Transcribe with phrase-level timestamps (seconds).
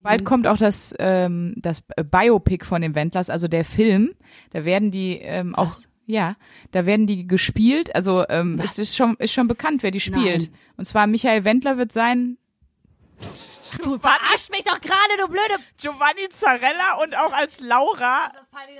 [0.00, 4.14] Bald kommt auch das, ähm, das Biopic von den Wendlers, also der Film.
[4.50, 5.88] Da werden die ähm, auch, Was?
[6.06, 6.36] ja,
[6.70, 7.94] da werden die gespielt.
[7.94, 10.42] Also ähm, es ist schon, ist schon bekannt, wer die spielt.
[10.42, 10.54] Nein.
[10.76, 12.38] Und zwar Michael Wendler wird sein
[13.82, 15.56] Du verarscht mich doch gerade, du blöde.
[15.76, 18.30] Giovanni Zarella und auch als Laura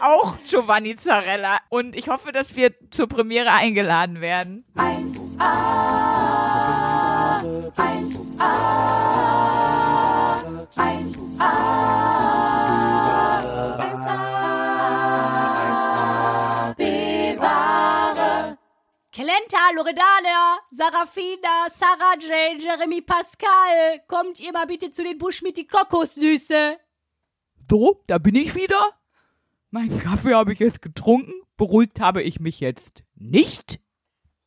[0.00, 1.58] auch Giovanni Zarella.
[1.68, 4.64] Und ich hoffe, dass wir zur Premiere eingeladen werden.
[4.76, 5.42] 1A,
[7.38, 9.07] 1A, 1A,
[19.48, 24.00] Kelenta, Loredana, Sarafina, Sarah Jane, Jeremy Pascal.
[24.06, 26.78] Kommt ihr mal bitte zu den Busch mit die Kokosnüsse.
[27.68, 28.92] So, da bin ich wieder.
[29.70, 31.32] Meinen Kaffee habe ich jetzt getrunken.
[31.56, 33.80] Beruhigt habe ich mich jetzt nicht.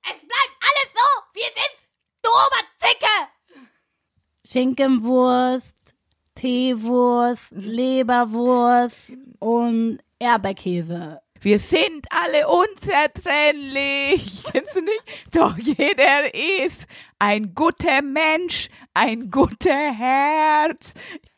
[0.04, 1.90] Es bleibt alles so, wie es ist.
[2.22, 3.68] Du Oberzicke.
[4.48, 5.96] Schinkenwurst,
[6.36, 9.00] Teewurst, Leberwurst
[9.40, 11.22] und Erdbeerkäse.
[11.44, 14.44] Wir sind alle unzertrennlich.
[14.52, 15.04] Kennst du nicht?
[15.34, 16.86] Doch jeder ist
[17.18, 20.94] ein guter Mensch, ein guter Herz.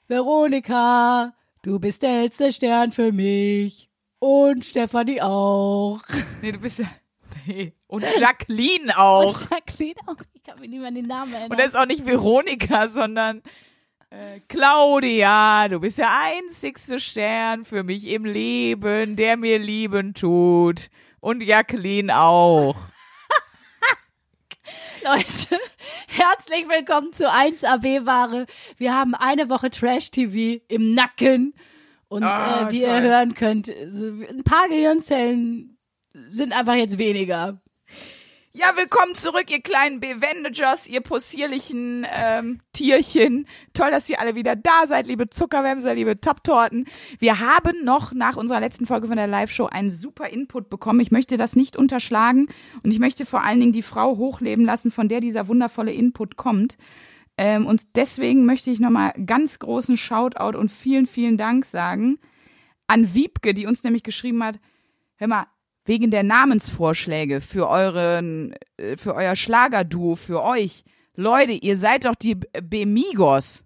[0.10, 3.90] Veronika, du bist der hellste Stern für mich.
[4.20, 6.02] Und Stefanie auch.
[6.42, 6.90] Nee, du bist ja.
[7.46, 7.74] Nee.
[7.88, 9.40] Und Jacqueline auch.
[9.42, 10.18] Und Jacqueline auch.
[10.34, 11.52] Ich kann mir an den Namen erinnern.
[11.52, 13.42] Und das ist auch nicht Veronika, sondern
[14.14, 15.68] äh, Claudia.
[15.70, 20.90] Du bist der einzigste Stern für mich im Leben, der mir lieben tut.
[21.20, 22.76] Und Jacqueline auch.
[25.04, 25.60] Leute,
[26.08, 28.46] herzlich willkommen zu 1AB-Ware.
[28.78, 31.54] Wir haben eine Woche Trash-TV im Nacken.
[32.08, 32.90] Und Ah, äh, wie toll.
[32.90, 35.78] ihr hören könnt, ein paar Gehirnzellen
[36.28, 37.58] sind einfach jetzt weniger.
[38.56, 43.48] Ja, willkommen zurück, ihr kleinen Bewendagers, ihr possierlichen ähm, Tierchen.
[43.74, 46.86] Toll, dass ihr alle wieder da seid, liebe Zuckerwämser, liebe Top-Torten.
[47.18, 51.00] Wir haben noch nach unserer letzten Folge von der Live-Show einen super Input bekommen.
[51.00, 52.48] Ich möchte das nicht unterschlagen
[52.84, 56.36] und ich möchte vor allen Dingen die Frau hochleben lassen, von der dieser wundervolle Input
[56.36, 56.78] kommt.
[57.40, 62.20] Ähm, und deswegen möchte ich nochmal ganz großen Shoutout und vielen, vielen Dank sagen
[62.86, 64.60] an Wiebke, die uns nämlich geschrieben hat,
[65.16, 65.48] hör mal,
[65.86, 70.84] wegen der Namensvorschläge für euren, äh, für euer Schlagerduo, für euch.
[71.16, 73.66] Leute, ihr seid doch die Bemigos.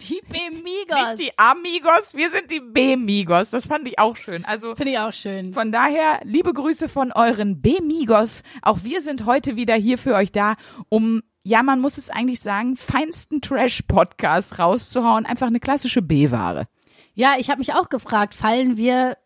[0.00, 1.12] Die Bemigos.
[1.12, 3.48] Nicht die Amigos, wir sind die Bemigos.
[3.48, 4.44] Das fand ich auch schön.
[4.44, 5.54] Also Finde ich auch schön.
[5.54, 8.42] von daher, liebe Grüße von euren Bemigos.
[8.60, 10.56] Auch wir sind heute wieder hier für euch da,
[10.90, 15.24] um, ja, man muss es eigentlich sagen, feinsten Trash-Podcast rauszuhauen.
[15.24, 16.66] Einfach eine klassische B-Ware.
[17.14, 19.16] Ja, ich habe mich auch gefragt, fallen wir.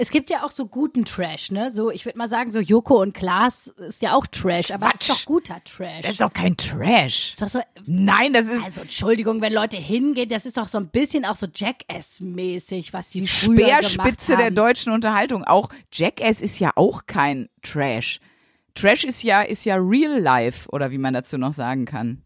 [0.00, 1.72] Es gibt ja auch so guten Trash, ne?
[1.74, 4.92] So, ich würde mal sagen, so Joko und Klaas ist ja auch Trash, aber es
[4.92, 5.10] ist Quatsch.
[5.10, 6.02] doch guter Trash.
[6.02, 7.32] Das ist doch kein Trash.
[7.32, 10.78] ist doch so, Nein, das ist also Entschuldigung, wenn Leute hingehen, das ist doch so
[10.78, 15.42] ein bisschen auch so Jackass-mäßig, was die, die Speerspitze der deutschen Unterhaltung.
[15.42, 18.20] Auch Jackass ist ja auch kein Trash.
[18.74, 22.22] Trash ist ja, ist ja Real Life, oder wie man dazu noch sagen kann.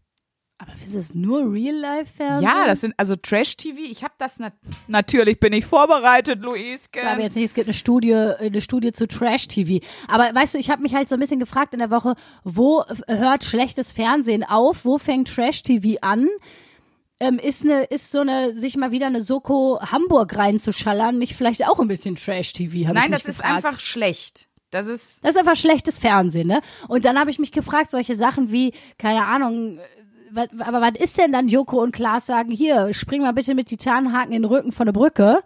[0.63, 2.43] Aber ist es nur Real-Life-Fernsehen?
[2.43, 3.79] Ja, das sind also Trash-TV.
[3.79, 4.53] Ich habe das nat
[4.87, 6.99] natürlich bin ich vorbereitet, Luiske.
[6.99, 9.85] Ich glaube jetzt nicht, es gibt eine Studie, eine Studie zu Trash-TV.
[10.07, 12.85] Aber weißt du, ich habe mich halt so ein bisschen gefragt in der Woche, wo
[13.07, 14.85] hört schlechtes Fernsehen auf?
[14.85, 16.27] Wo fängt Trash-TV an?
[17.19, 21.67] Ähm, ist eine, ist so eine, sich mal wieder eine Soko Hamburg reinzuschallern, nicht vielleicht
[21.67, 22.91] auch ein bisschen Trash-TV?
[22.93, 23.65] Nein, das ist gefragt.
[23.65, 24.47] einfach schlecht.
[24.71, 26.59] Das ist Das ist einfach schlechtes Fernsehen, ne?
[26.87, 29.79] Und dann habe ich mich gefragt, solche Sachen wie, keine Ahnung,
[30.35, 34.33] aber was ist denn dann Joko und Klaas sagen, hier, spring mal bitte mit Titanhaken
[34.33, 35.43] in den Rücken von der Brücke.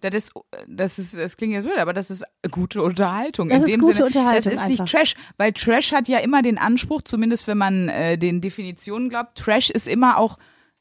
[0.00, 0.32] das ist,
[0.66, 3.48] das ist, das klingt jetzt blöd, aber das ist gute Unterhaltung.
[3.48, 4.92] Das in ist gute Sinne, Unterhaltung Das ist nicht einfach.
[4.92, 9.36] Trash, weil Trash hat ja immer den Anspruch, zumindest wenn man äh, den Definitionen glaubt,
[9.36, 10.38] Trash ist immer auch,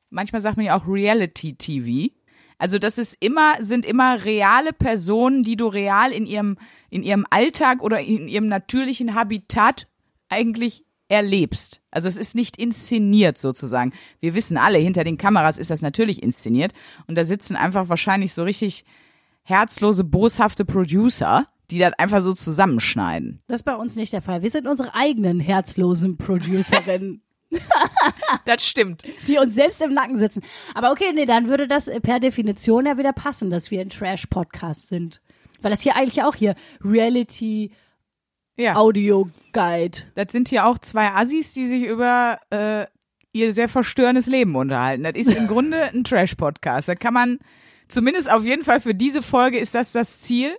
[0.10, 2.14] manchmal sagt man ja auch Reality TV.
[2.58, 6.58] Also das ist immer, sind immer reale Personen, die du real in ihrem,
[6.90, 9.88] in ihrem Alltag oder in ihrem natürlichen Habitat
[10.28, 11.82] eigentlich erlebst.
[11.92, 13.92] Also es ist nicht inszeniert sozusagen.
[14.20, 16.72] Wir wissen alle, hinter den Kameras ist das natürlich inszeniert.
[17.08, 18.86] Und da sitzen einfach wahrscheinlich so richtig
[19.44, 23.40] herzlose, boshafte Producer, die das einfach so zusammenschneiden.
[23.48, 24.44] Das ist bei uns nicht der Fall.
[24.44, 27.22] Wir sind unsere eigenen herzlosen Producerinnen,
[28.46, 29.04] Das stimmt.
[29.28, 30.42] die uns selbst im Nacken sitzen.
[30.76, 34.88] Aber okay, nee, dann würde das per Definition ja wieder passen, dass wir ein Trash-Podcast
[34.88, 35.22] sind.
[35.62, 37.72] Weil das hier eigentlich auch hier Reality
[38.60, 38.76] Ja.
[38.76, 40.00] Audio Guide.
[40.16, 42.86] Das sind hier auch zwei Assis, die sich über äh,
[43.32, 45.04] ihr sehr verstörendes Leben unterhalten.
[45.04, 46.90] Das ist im Grunde ein Trash-Podcast.
[46.90, 47.40] Da kann man,
[47.88, 50.58] zumindest auf jeden Fall für diese Folge ist das das Ziel.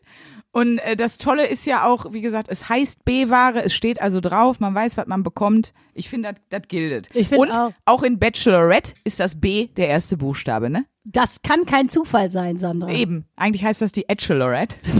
[0.52, 4.20] Und äh, das Tolle ist ja auch, wie gesagt, es heißt B-Ware, es steht also
[4.20, 5.72] drauf, man weiß, was man bekommt.
[5.94, 7.08] Ich finde, das- giltet.
[7.14, 7.72] Ich find Und auch.
[7.84, 8.02] auch.
[8.02, 10.86] in Bachelorette ist das B der erste Buchstabe, ne?
[11.04, 12.88] Das kann kein Zufall sein, Sandra.
[12.90, 13.26] Eben.
[13.36, 14.78] Eigentlich heißt das die Bachelorette.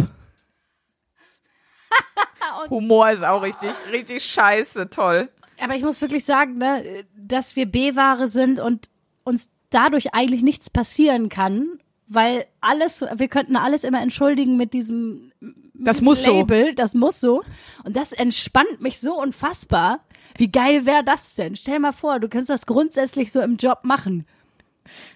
[2.69, 5.31] Humor ist auch richtig, richtig scheiße, toll.
[5.63, 6.83] Aber ich muss wirklich sagen, ne,
[7.17, 8.89] dass wir B-Ware sind und
[9.25, 11.79] uns dadurch eigentlich nichts passieren kann,
[12.09, 15.33] weil alles, wir könnten alles immer entschuldigen mit diesem
[15.75, 16.33] Das muss so.
[16.33, 17.45] Label, das muss so.
[17.85, 20.01] Und das entspannt mich so unfassbar.
[20.37, 21.57] Wie geil wäre das denn?
[21.57, 24.27] Stell dir mal vor, du könntest das grundsätzlich so im Job machen.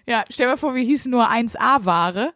[0.07, 2.33] Ja, stell dir vor, wir hießen nur 1A-Ware.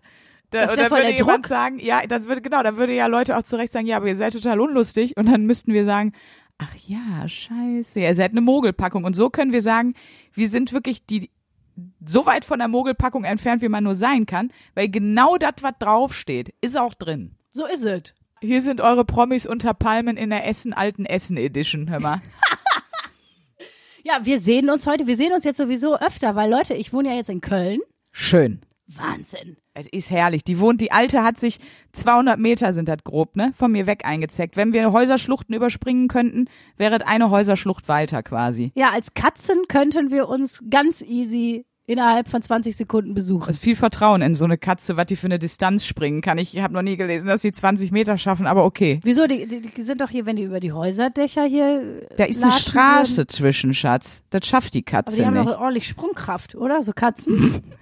[0.50, 1.46] Da, Das und wär dann voll würde der Druck.
[1.46, 4.06] sagen, ja, das würde, genau, dann würde ja Leute auch zu Recht sagen, ja, aber
[4.08, 5.16] ihr seid total unlustig.
[5.16, 6.12] Und dann müssten wir sagen,
[6.58, 9.04] ach ja, scheiße, ihr seid eine Mogelpackung.
[9.04, 9.94] Und so können wir sagen,
[10.32, 11.30] wir sind wirklich die,
[12.04, 15.72] so weit von der Mogelpackung entfernt, wie man nur sein kann, weil genau das, was
[15.78, 17.36] draufsteht, ist auch drin.
[17.50, 18.14] So ist es.
[18.40, 22.22] Hier sind eure Promis unter Palmen in der Essen alten Essen Edition, hör mal.
[24.04, 27.10] Ja, wir sehen uns heute, wir sehen uns jetzt sowieso öfter, weil Leute, ich wohne
[27.10, 27.80] ja jetzt in Köln.
[28.10, 28.62] Schön.
[28.86, 29.58] Wahnsinn.
[29.78, 30.42] Es ist herrlich.
[30.42, 31.58] Die wohnt, die alte hat sich
[31.92, 34.56] 200 Meter sind das grob, ne, von mir weg eingezeckt.
[34.56, 36.46] Wenn wir Häuserschluchten überspringen könnten,
[36.76, 38.72] wäre es eine Häuserschlucht weiter quasi.
[38.74, 43.48] Ja, als Katzen könnten wir uns ganz easy innerhalb von 20 Sekunden besuchen.
[43.48, 46.38] Es ist viel Vertrauen in so eine Katze, was die für eine Distanz springen kann.
[46.38, 48.98] Ich habe noch nie gelesen, dass sie 20 Meter schaffen, aber okay.
[49.04, 49.28] Wieso?
[49.28, 52.02] Die, die, die sind doch hier, wenn die über die Häuserdächer hier.
[52.16, 53.28] Da ist eine Straße würden.
[53.28, 54.22] zwischen, Schatz.
[54.30, 55.48] Das schafft die Aber Katze die haben nicht.
[55.48, 56.82] doch ordentlich Sprungkraft, oder?
[56.82, 57.62] So Katzen.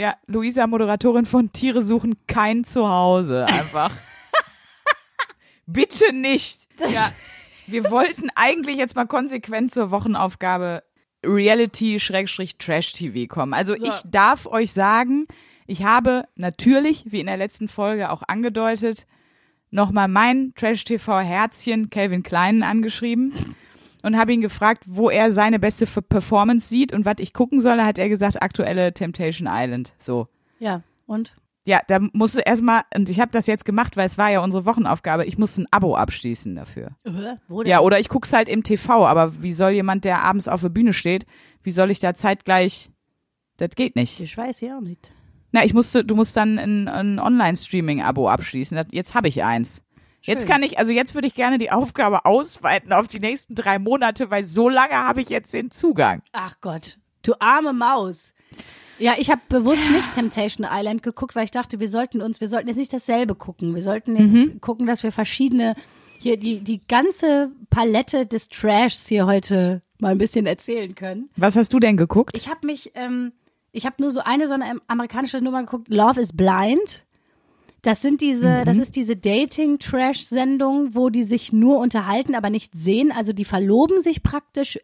[0.00, 3.46] Ja, Luisa, Moderatorin von Tiere suchen kein Zuhause.
[3.46, 3.90] Einfach.
[5.66, 6.68] Bitte nicht.
[6.78, 7.10] Ja,
[7.66, 10.84] wir wollten eigentlich jetzt mal konsequent zur Wochenaufgabe
[11.26, 13.54] Reality-Trash-TV kommen.
[13.54, 13.86] Also So.
[13.86, 15.26] ich darf euch sagen,
[15.66, 19.04] ich habe natürlich, wie in der letzten Folge auch angedeutet,
[19.70, 23.56] nochmal mein Trash-TV-Herzchen Calvin Kleinen angeschrieben
[24.02, 27.76] und habe ihn gefragt, wo er seine beste Performance sieht und was ich gucken soll.
[27.76, 29.94] Da hat er gesagt, aktuelle Temptation Island.
[29.98, 30.28] So.
[30.58, 31.34] ja, und?
[31.64, 34.40] Ja, da musst du erstmal, und ich habe das jetzt gemacht, weil es war ja
[34.40, 36.92] unsere Wochenaufgabe, ich muss ein Abo abschließen dafür.
[37.04, 37.68] Äh?
[37.68, 40.70] Ja, oder ich guck's halt im TV, aber wie soll jemand, der abends auf der
[40.70, 41.26] Bühne steht,
[41.62, 42.88] wie soll ich da zeitgleich,
[43.58, 44.18] das geht nicht.
[44.18, 45.10] Ich weiß ja auch nicht.
[45.52, 49.82] Na, ich musste, du musst dann ein, ein Online-Streaming-Abo abschließen, das, jetzt habe ich eins.
[50.22, 53.78] Jetzt kann ich, also jetzt würde ich gerne die Aufgabe ausweiten auf die nächsten drei
[53.78, 56.22] Monate, weil so lange habe ich jetzt den Zugang.
[56.32, 58.34] Ach Gott, du arme Maus.
[58.98, 62.48] Ja, ich habe bewusst nicht Temptation Island geguckt, weil ich dachte, wir sollten uns, wir
[62.48, 63.74] sollten jetzt nicht dasselbe gucken.
[63.74, 64.60] Wir sollten jetzt Mhm.
[64.60, 65.76] gucken, dass wir verschiedene,
[66.18, 71.30] hier die, die ganze Palette des Trashs hier heute mal ein bisschen erzählen können.
[71.36, 72.36] Was hast du denn geguckt?
[72.36, 73.32] Ich habe mich, ähm,
[73.70, 77.04] ich habe nur so eine so eine amerikanische Nummer geguckt, Love is Blind.
[77.82, 83.12] Das sind diese, das ist diese Dating-Trash-Sendung, wo die sich nur unterhalten, aber nicht sehen.
[83.12, 84.78] Also die verloben sich praktisch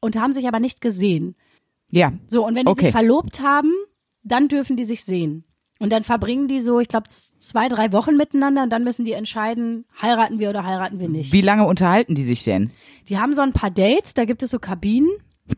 [0.00, 1.34] und haben sich aber nicht gesehen.
[1.90, 2.12] ja.
[2.28, 2.84] So, und wenn die Okay.
[2.86, 3.72] sich verlobt haben,
[4.22, 5.44] dann dürfen die sich sehen.
[5.78, 9.12] Und dann verbringen die so, ich glaube, zwei, drei Wochen miteinander und dann müssen die
[9.12, 11.32] entscheiden, heiraten wir oder heiraten wir nicht.
[11.32, 12.70] Wie lange unterhalten die sich denn?
[13.08, 15.10] Die haben so ein paar Dates, da gibt es so Kabinen.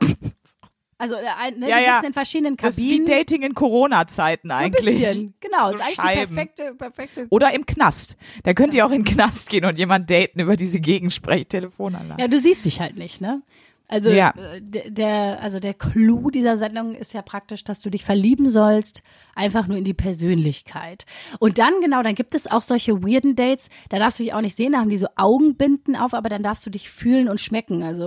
[1.00, 2.00] Also äh, ein, ne, Ja, ja.
[2.04, 3.06] in verschiedenen Das ist wie Kabinen.
[3.06, 4.98] Dating in Corona-Zeiten so ein eigentlich.
[4.98, 5.34] bisschen.
[5.40, 6.20] Genau, So ist eigentlich Scheiben.
[6.20, 7.26] die perfekte, perfekte.
[7.30, 8.16] Oder im Knast.
[8.42, 12.20] Da könnt ihr auch in den Knast gehen und jemand daten über diese Gegensprech-Telefonanlage.
[12.20, 13.42] Ja, du siehst dich halt nicht, ne?
[13.90, 14.34] Also Ja.
[14.36, 14.60] äh,
[14.90, 19.02] der, also der Clou dieser Sendung ist ja praktisch, dass du dich verlieben sollst,
[19.34, 21.06] einfach nur in die Persönlichkeit.
[21.38, 24.42] Und dann, genau, dann gibt es auch solche weirden Dates, da darfst du dich auch
[24.42, 27.40] nicht sehen, da haben die so Augenbinden auf, aber dann darfst du dich fühlen und
[27.40, 27.82] schmecken.
[27.82, 28.04] Also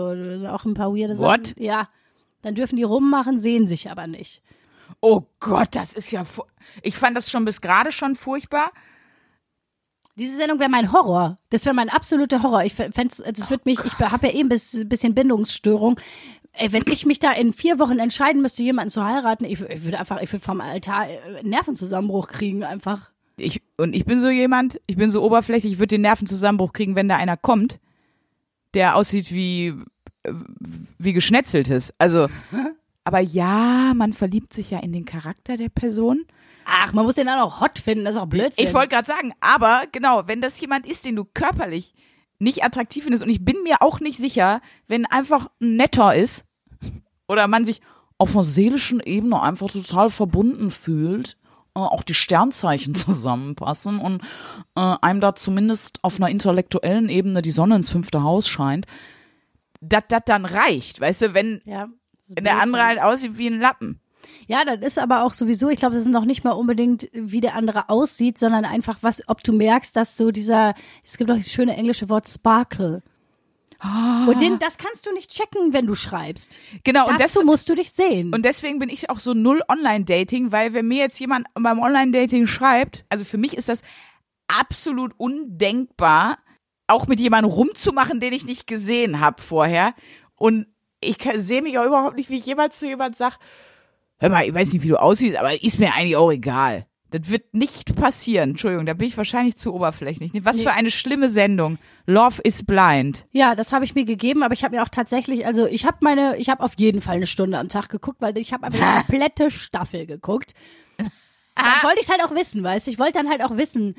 [0.50, 1.48] auch ein paar weirde What?
[1.48, 1.64] Sachen.
[1.64, 1.90] Ja.
[2.42, 4.42] Dann dürfen die rummachen, sehen sich aber nicht.
[5.00, 6.24] Oh Gott, das ist ja.
[6.82, 8.72] Ich fand das schon bis gerade schon furchtbar.
[10.16, 11.38] Diese Sendung wäre mein Horror.
[11.50, 12.64] Das wäre mein absoluter Horror.
[12.64, 12.94] Ich fände
[13.34, 16.00] das wird mich, ich habe ja eh ein bis- bisschen Bindungsstörung.
[16.54, 19.84] Ey, wenn ich mich da in vier Wochen entscheiden müsste, jemanden zu heiraten, ich, ich
[19.86, 23.10] würde einfach, ich würde vom Altar äh, einen Nervenzusammenbruch kriegen, einfach.
[23.38, 26.96] Ich, und ich bin so jemand, ich bin so oberflächlich, ich würde den Nervenzusammenbruch kriegen,
[26.96, 27.80] wenn da einer kommt,
[28.74, 29.76] der aussieht wie, äh,
[30.98, 31.94] wie geschnetzeltes.
[31.98, 32.28] Also,
[33.04, 36.26] aber ja, man verliebt sich ja in den Charakter der Person.
[36.66, 38.66] Ach, man muss den dann auch hot finden, das ist auch Blödsinn.
[38.66, 41.94] Ich wollte gerade sagen, aber genau, wenn das jemand ist, den du körperlich
[42.40, 46.46] nicht attraktiv findest, und ich bin mir auch nicht sicher, wenn einfach ein netter ist
[47.28, 47.82] oder man sich
[48.18, 51.38] auf einer seelischen Ebene einfach total verbunden fühlt,
[51.76, 54.22] äh, auch die Sternzeichen zusammenpassen und
[54.76, 58.86] äh, einem da zumindest auf einer intellektuellen Ebene die Sonne ins fünfte Haus scheint,
[59.82, 61.90] dass das dann reicht, weißt du, wenn, ja,
[62.28, 64.00] der andere halt aussieht wie ein Lappen.
[64.48, 67.42] Ja, das ist aber auch sowieso, ich glaube, das ist noch nicht mal unbedingt, wie
[67.42, 71.38] der andere aussieht, sondern einfach was, ob du merkst, dass so dieser, es gibt auch
[71.38, 73.02] das schöne englische Wort Sparkle.
[74.28, 76.60] Und den, das kannst du nicht checken, wenn du schreibst.
[76.84, 78.32] Genau, und das, Dazu musst du dich sehen.
[78.32, 82.46] Und deswegen bin ich auch so null Online-Dating, weil wenn mir jetzt jemand beim Online-Dating
[82.46, 83.82] schreibt, also für mich ist das
[84.48, 86.38] absolut undenkbar,
[86.88, 89.94] auch mit jemandem rumzumachen, den ich nicht gesehen habe vorher.
[90.36, 90.68] Und
[91.00, 93.38] ich sehe mich auch überhaupt nicht, wie ich jemals zu jemand sag,
[94.20, 96.86] hör mal, ich weiß nicht, wie du aussiehst, aber ist mir eigentlich auch egal.
[97.10, 98.52] Das wird nicht passieren.
[98.52, 100.32] Entschuldigung, da bin ich wahrscheinlich zu oberflächlich.
[100.46, 100.64] Was Nee.
[100.64, 101.78] für eine schlimme Sendung.
[102.06, 103.26] Love is blind.
[103.32, 105.98] Ja, das habe ich mir gegeben, aber ich habe mir auch tatsächlich, also ich habe
[106.00, 108.82] meine, ich habe auf jeden Fall eine Stunde am Tag geguckt, weil ich habe einfach
[108.82, 110.54] eine komplette Staffel geguckt.
[110.98, 112.92] Dann wollte ich halt auch wissen, weißt du?
[112.92, 113.96] Ich wollte dann halt auch wissen,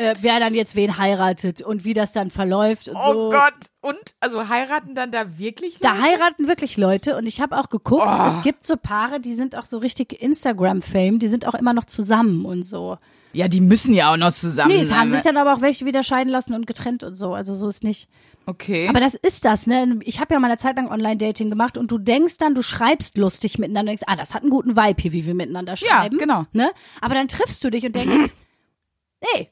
[0.00, 3.30] äh, wer dann jetzt wen heiratet und wie das dann verläuft und Oh so.
[3.30, 3.54] Gott.
[3.82, 4.16] Und?
[4.20, 6.02] Also heiraten dann da wirklich Da Leute?
[6.02, 8.26] heiraten wirklich Leute und ich habe auch geguckt, Oh.
[8.26, 11.84] es gibt so Paare, die sind auch so richtig Instagram-Fame, die sind auch immer noch
[11.84, 12.98] zusammen und so.
[13.32, 15.14] Ja, die müssen ja auch noch zusammen Nee, es haben ne?
[15.14, 17.84] sich dann aber auch welche wieder scheiden lassen und getrennt und so, also so ist
[17.84, 18.08] nicht.
[18.46, 18.88] Okay.
[18.88, 20.00] Aber das ist das, ne?
[20.02, 23.16] Ich habe ja mal eine Zeit lang Online-Dating gemacht und du denkst dann, du schreibst
[23.18, 26.18] lustig miteinander, denkst, ah, das hat einen guten Vibe hier, wie wir miteinander schreiben.
[26.18, 26.46] genau.
[26.52, 26.70] Ne?
[27.00, 28.32] Aber dann triffst du dich und denkst,
[29.36, 29.50] nee,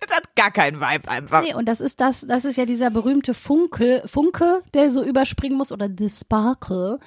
[0.00, 1.42] das hat gar keinen Vibe einfach.
[1.42, 5.56] nee, und das ist das, das ist ja dieser berühmte Funke, Funke, der so überspringen
[5.58, 6.98] muss oder the sparkle.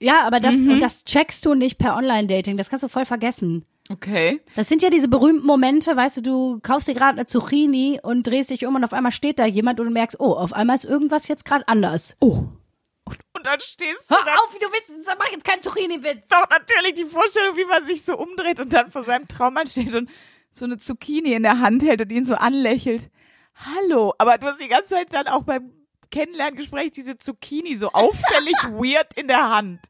[0.00, 0.72] Ja, aber das, Mhm.
[0.72, 3.64] und das checkst du nicht per Online-Dating, das kannst du voll vergessen.
[3.88, 4.40] Okay.
[4.56, 8.26] Das sind ja diese berühmten Momente, weißt du, du kaufst dir gerade eine Zucchini und
[8.26, 10.76] drehst dich um und auf einmal steht da jemand und du merkst, oh, auf einmal
[10.76, 12.16] ist irgendwas jetzt gerade anders.
[12.20, 12.44] Oh.
[13.34, 16.28] Und dann stehst du Hör dann auf, du willst, mach jetzt keinen Zucchini-Witz.
[16.30, 19.94] doch natürlich die Vorstellung, wie man sich so umdreht und dann vor seinem Traummann steht
[19.94, 20.08] und
[20.52, 23.10] so eine Zucchini in der Hand hält und ihn so anlächelt.
[23.54, 24.14] Hallo.
[24.18, 25.72] Aber du hast die ganze Zeit dann auch beim
[26.10, 29.80] Kennenlerngespräch diese Zucchini so auffällig weird in der Hand.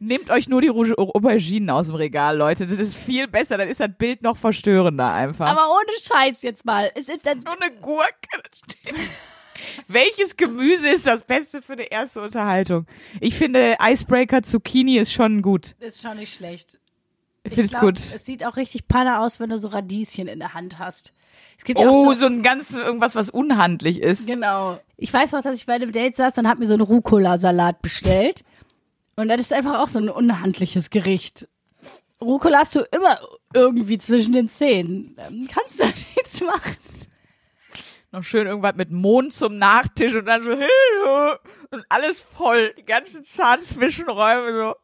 [0.00, 2.66] Nehmt euch nur die Rouge Auberginen aus dem Regal, Leute.
[2.66, 3.58] Das ist viel besser.
[3.58, 5.48] Dann ist das Bild noch verstörender einfach.
[5.48, 6.90] Aber ohne Scheiß jetzt mal.
[6.94, 8.06] Es ist das, so eine Gurke.
[9.88, 12.86] Welches Gemüse ist das Beste für eine erste Unterhaltung?
[13.20, 15.74] Ich finde Icebreaker Zucchini ist schon gut.
[15.80, 16.78] ist schon nicht schlecht.
[17.44, 17.98] Ich finde es gut.
[17.98, 21.12] Es sieht auch richtig panne aus, wenn du so Radieschen in der Hand hast.
[21.56, 24.26] Es gibt ja Oh, auch so, so ein ganz irgendwas, was unhandlich ist.
[24.26, 24.78] Genau.
[24.96, 27.80] Ich weiß noch, dass ich bei einem Date saß und habe mir so einen Rucola-Salat
[27.82, 28.44] bestellt.
[29.16, 31.48] Und das ist einfach auch so ein unhandliches Gericht.
[32.20, 33.18] Rucola hast du immer
[33.54, 35.14] irgendwie zwischen den Zähnen.
[35.16, 36.76] Dann kannst du da nichts machen.
[38.10, 40.50] Noch schön irgendwas mit Mond zum Nachtisch und dann so
[41.70, 44.74] und alles voll, die ganzen Zahnzwischenräume so.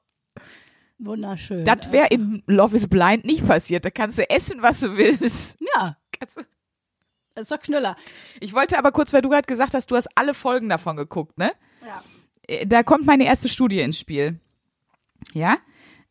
[0.98, 1.64] Wunderschön.
[1.64, 3.84] Das wäre in Love is Blind nicht passiert.
[3.84, 5.58] Da kannst du essen, was du willst.
[5.74, 6.42] ja, Kannst du
[7.34, 7.96] das ist doch Knüller.
[8.38, 11.36] ich wollte aber kurz, weil du gerade gesagt hast, du hast alle Folgen davon geguckt,
[11.36, 11.52] ne?
[11.84, 12.00] Ja.
[12.46, 14.38] Äh, Da kommt meine erste Studie ins Spiel.
[15.32, 15.58] Ja?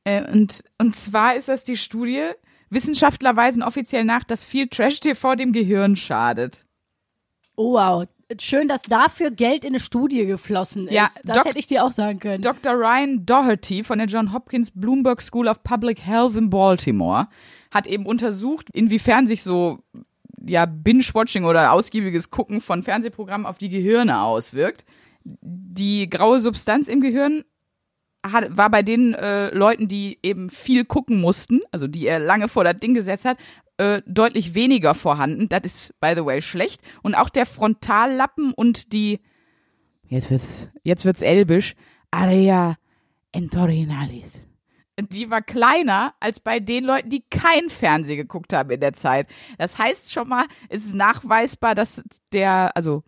[0.03, 2.29] Äh, Und, und zwar ist das die Studie,
[2.69, 6.65] Wissenschaftler weisen offiziell nach, dass viel Trash-TV dem Gehirn schadet.
[7.55, 8.05] Oh, wow.
[8.41, 10.93] Schön, dass dafür Geld in eine Studie geflossen ist.
[10.93, 12.41] Ja, das Doc- hätte ich dir auch sagen können.
[12.41, 12.73] Dr.
[12.73, 17.27] Ryan Doherty von der John Hopkins Bloomberg School of Public Health in Baltimore
[17.71, 19.79] hat eben untersucht, inwiefern sich so
[20.45, 24.85] ja Binge-Watching oder ausgiebiges Gucken von Fernsehprogrammen auf die Gehirne auswirkt.
[25.23, 27.43] Die graue Substanz im Gehirn
[28.23, 32.47] hat, war bei den äh, Leuten, die eben viel gucken mussten, also die er lange
[32.47, 33.37] vor das Ding gesetzt hat,
[33.77, 35.49] äh, deutlich weniger vorhanden.
[35.49, 36.81] Das ist, by the way, schlecht.
[37.01, 39.19] Und auch der Frontallappen und die,
[40.07, 41.75] jetzt wird's, jetzt wird's elbisch,
[42.11, 42.77] Area
[43.31, 44.31] entorinalis.
[44.99, 49.27] Die war kleiner als bei den Leuten, die kein Fernsehen geguckt haben in der Zeit.
[49.57, 53.03] Das heißt schon mal, es ist nachweisbar, dass der, also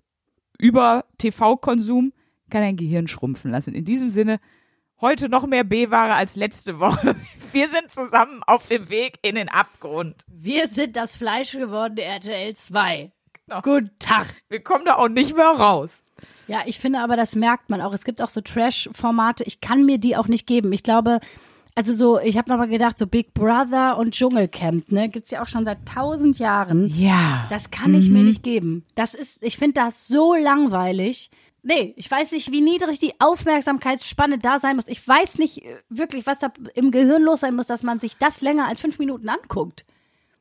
[0.58, 2.12] über TV-Konsum
[2.50, 3.76] kann ein Gehirn schrumpfen lassen.
[3.76, 4.40] In diesem Sinne,
[5.02, 7.16] heute noch mehr B-Ware als letzte Woche.
[7.52, 10.26] Wir sind zusammen auf dem Weg in den Abgrund.
[10.28, 13.12] Wir sind das fleischgewordene RTL 2.
[13.48, 13.62] Genau.
[13.62, 14.28] Guten Tag.
[14.50, 16.02] Wir kommen da auch nicht mehr raus.
[16.48, 17.94] Ja, ich finde aber, das merkt man auch.
[17.94, 19.44] Es gibt auch so Trash-Formate.
[19.44, 20.74] Ich kann mir die auch nicht geben.
[20.74, 21.20] Ich glaube,
[21.76, 25.48] also so, ich habe nochmal gedacht, so Big Brother und Dschungelcamp, ne, gibt's ja auch
[25.48, 26.88] schon seit tausend Jahren.
[26.88, 27.46] Ja.
[27.50, 28.86] Das kann ich mir nicht geben.
[28.96, 31.30] Das ist, ich finde das so langweilig.
[31.68, 34.88] Nee, ich weiß nicht, wie niedrig die Aufmerksamkeitsspanne da sein muss.
[34.88, 38.18] Ich weiß nicht äh, wirklich, was da im Gehirn los sein muss, dass man sich
[38.20, 39.84] das länger als fünf Minuten anguckt.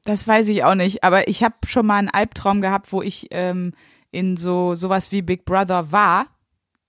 [0.05, 3.29] Das weiß ich auch nicht, aber ich habe schon mal einen Albtraum gehabt, wo ich
[3.31, 3.73] ähm,
[4.11, 6.27] in so sowas wie Big Brother war.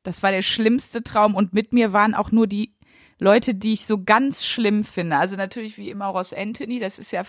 [0.03, 2.75] Das war der schlimmste Traum und mit mir waren auch nur die
[3.19, 5.15] Leute, die ich so ganz schlimm finde.
[5.15, 7.23] Also natürlich wie immer Ross Anthony, das ist ja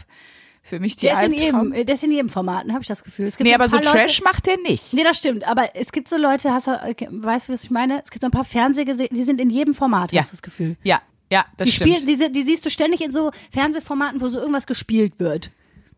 [0.66, 1.40] für mich die Der ist, in Albtraum.
[1.68, 3.26] jedem, äh, der ist in jedem Format, habe ich das Gefühl.
[3.26, 4.92] Es gibt Nee, aber so paar Leute- Trash macht er nicht.
[4.92, 5.46] Nee, das stimmt.
[5.46, 8.02] Aber es gibt so Leute, hast du, weißt du, was ich meine?
[8.02, 10.22] Es gibt so ein paar Fernsehgesehen, die sind in jedem Format, Ja.
[10.22, 10.76] hast du das Gefühl.
[10.82, 11.98] Ja, Ja, das Die, stimmt.
[12.00, 15.50] spielen, die, die siehst du ständig in so Fernsehformaten, wo so irgendwas gespielt wird.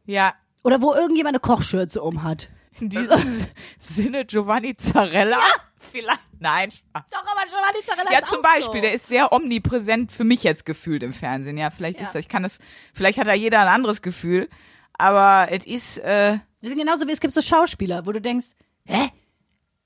[0.07, 0.33] ja,
[0.65, 2.49] Oder wo irgendjemand eine Kochschürze um hat.
[2.81, 3.23] in diesem
[3.79, 5.41] Sinne Giovanni Zarella.
[5.79, 6.21] Vielleicht.
[6.41, 7.03] Nein, Spaß.
[7.11, 11.03] Doch, aber Giovanni Zarella Ja, zum Beispiel, der ist sehr omnipräsent für mich jetzt gefühlt
[11.03, 11.59] im Fernsehen.
[11.59, 12.13] Ja, vielleicht ist Ja.
[12.15, 12.59] das, ich kann das,
[12.95, 14.49] vielleicht hat da jeder ein anderes Gefühl,
[14.95, 18.49] aber es ist, äh, Das ist genauso wie es gibt so Schauspieler, wo du denkst,
[18.85, 19.11] hä?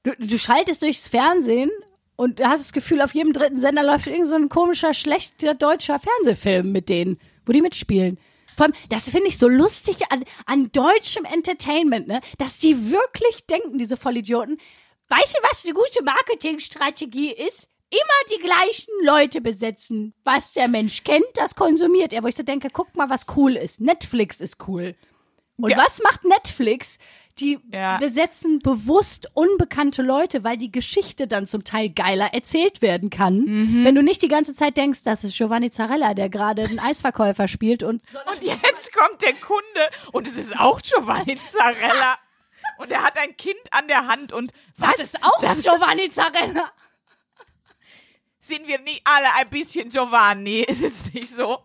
[0.02, 1.70] Du, du schaltest durchs Fernsehen
[2.16, 5.54] und du hast das Gefühl, auf jedem dritten Sender läuft irgend so ein komischer, schlechter
[5.54, 8.18] deutscher Fernsehfilm mit denen, wo die mitspielen.
[8.56, 12.20] Vor allem, das finde ich so lustig an, an deutschem Entertainment, ne?
[12.38, 14.58] Dass die wirklich denken, diese Vollidioten.
[15.12, 17.68] Weißt du, was eine gute Marketingstrategie ist?
[17.90, 18.00] Immer
[18.34, 20.14] die gleichen Leute besetzen.
[20.24, 22.22] Was der Mensch kennt, das konsumiert er.
[22.22, 23.80] Wo ich so denke, guck mal, was cool ist.
[23.82, 24.94] Netflix ist cool.
[25.58, 25.76] Und Ja.
[25.76, 26.98] was macht Netflix?
[27.38, 27.98] Die Ja.
[27.98, 33.40] besetzen bewusst unbekannte Leute, weil die Geschichte dann zum Teil geiler erzählt werden kann.
[33.40, 33.84] Mhm.
[33.84, 37.48] Wenn du nicht die ganze Zeit denkst, das ist Giovanni Zarella, der gerade einen Eisverkäufer
[37.48, 38.02] spielt und
[38.32, 42.16] und jetzt kommt der Kunde und es ist auch Giovanni Zarella.
[42.78, 44.92] Und er hat ein Kind an der Hand und was?
[44.96, 46.70] das ist auch Das Giovanni Zarella.
[48.40, 50.60] sind wir nicht alle ein bisschen Giovanni?
[50.60, 51.58] Ist es nicht so?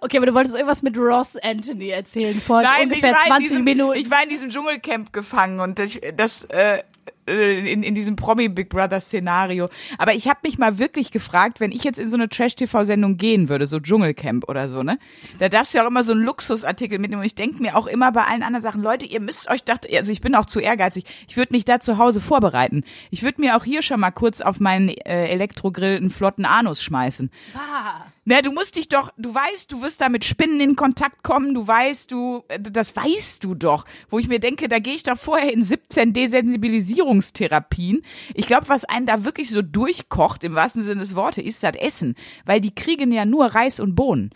[0.00, 3.30] Okay, aber du wolltest irgendwas mit Ross Anthony erzählen vor Nein, ungefähr ich war, in
[3.30, 3.98] 20 diesem, Minuten.
[3.98, 6.82] ich war in diesem Dschungelcamp gefangen und ich, das äh,
[7.28, 9.68] in, in diesem Promi Big Brother Szenario.
[9.98, 13.48] Aber ich habe mich mal wirklich gefragt, wenn ich jetzt in so eine Trash-TV-Sendung gehen
[13.48, 14.98] würde, so Dschungelcamp oder so, ne?
[15.38, 17.20] Da darfst du ja auch immer so einen Luxusartikel mitnehmen.
[17.20, 19.88] Und ich denke mir auch immer bei allen anderen Sachen, Leute, ihr müsst euch dachte,
[19.96, 21.04] also ich bin auch zu ehrgeizig.
[21.28, 22.84] Ich würde mich da zu Hause vorbereiten.
[23.10, 26.82] Ich würde mir auch hier schon mal kurz auf meinen äh, Elektrogrill einen flotten Anus
[26.82, 27.30] schmeißen.
[27.54, 28.06] Ah.
[28.30, 31.54] Na, du musst dich doch, du weißt, du wirst da mit Spinnen in Kontakt kommen,
[31.54, 33.86] du weißt, du, das weißt du doch.
[34.10, 38.02] Wo ich mir denke, da gehe ich doch vorher in 17 Desensibilisierungstherapien.
[38.34, 41.74] Ich glaube, was einen da wirklich so durchkocht, im wahrsten Sinne des Wortes, ist das
[41.76, 42.16] Essen.
[42.44, 44.28] Weil die kriegen ja nur Reis und Bohnen.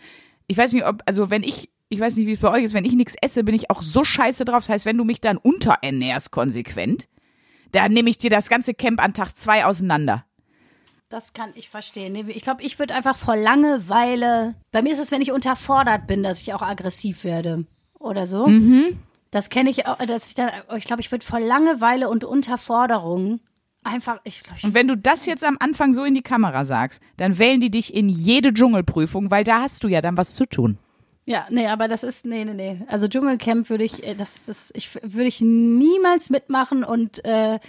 [0.47, 2.73] Ich weiß nicht, ob, also wenn ich, ich weiß nicht, wie es bei euch ist,
[2.73, 4.63] wenn ich nichts esse, bin ich auch so scheiße drauf.
[4.63, 7.07] Das heißt, wenn du mich dann unterernährst konsequent,
[7.73, 10.25] dann nehme ich dir das ganze Camp an Tag zwei auseinander.
[11.13, 12.13] Das kann ich verstehen.
[12.13, 14.55] Nee, Ich glaube, ich würde einfach vor Langeweile.
[14.71, 17.67] Bei mir ist es, wenn ich unterfordert bin, dass ich auch aggressiv werde.
[17.99, 18.47] Oder so.
[18.47, 18.97] Mhm.
[19.29, 23.41] Das kenne ich auch, dass ich dann, ich glaube, ich würde vor Langeweile und Unterforderung
[23.83, 26.99] einfach, ich glaube, Und wenn du das jetzt am Anfang so in die Kamera sagst,
[27.17, 30.47] dann wählen die dich in jede Dschungelprüfung, weil da hast du ja dann was zu
[30.47, 30.79] tun.
[31.25, 32.81] Ja, nee, aber das ist, nee, nee, nee.
[32.87, 37.59] Also Dschungelcamp würde ich, äh, das, das, ich würde ich niemals mitmachen und äh,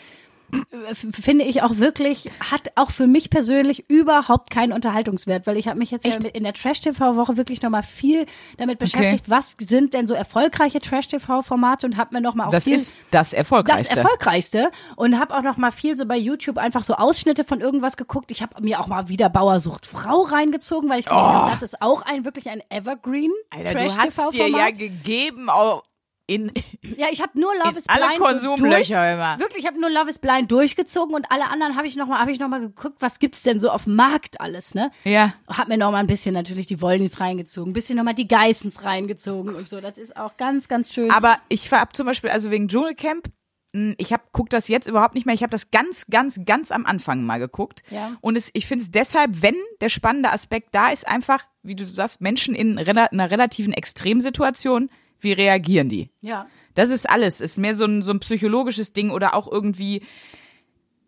[0.93, 5.79] finde ich auch wirklich, hat auch für mich persönlich überhaupt keinen Unterhaltungswert, weil ich habe
[5.79, 8.27] mich jetzt ja in der Trash-TV-Woche wirklich nochmal viel
[8.57, 12.75] damit beschäftigt, was sind denn so erfolgreiche Trash-TV-Formate und habe mir nochmal auch Das viel
[12.75, 14.01] ist das das Erfolgreichste.
[14.01, 17.97] Erfolgreichste und habe auch noch mal viel so bei YouTube einfach so Ausschnitte von irgendwas
[17.97, 18.31] geguckt.
[18.31, 21.63] Ich habe mir auch mal wieder Bauer sucht Frau reingezogen, weil ich gedacht habe, das
[21.63, 23.57] ist auch ein wirklich ein Evergreen Oh.
[23.57, 24.79] Alter, du hast dir ja Trash-TV-Format.
[24.79, 25.83] gegeben auch
[26.27, 26.51] in,
[26.97, 29.39] Ja, ich habe nur Love is alle Blind so Konsumlöcher durch, immer.
[29.39, 32.19] Wirklich, ich habe nur Love is Blind durchgezogen und alle anderen habe ich noch mal
[32.19, 34.91] habe ich noch mal geguckt, was gibt's denn so auf dem Markt alles, ne?
[35.05, 35.35] Ja.
[35.49, 38.29] Hab mir noch mal ein bisschen natürlich die Wollnis reingezogen, ein bisschen noch mal die
[38.29, 39.81] Geissens reingezogen und so.
[39.81, 41.11] Das ist auch ganz ganz schön.
[41.11, 43.29] Aber ich war ab zum Beispiel, also wegen Dschungelcamp,
[43.73, 45.35] mh, ich hab, guck das jetzt überhaupt nicht mehr.
[45.35, 47.83] Ich habe das ganz, ganz, ganz am Anfang mal geguckt.
[47.91, 48.17] Ja.
[48.21, 51.85] Und es, ich finde es deshalb, wenn der spannende Aspekt da ist, einfach, wie du
[51.85, 54.89] sagst, Menschen in einer relativen Extremsituation,
[55.25, 56.11] wie reagieren die?
[56.21, 56.47] ja.
[56.75, 57.41] Das ist alles.
[57.41, 60.03] Ist mehr so ein, so ein psychologisches Ding oder auch irgendwie.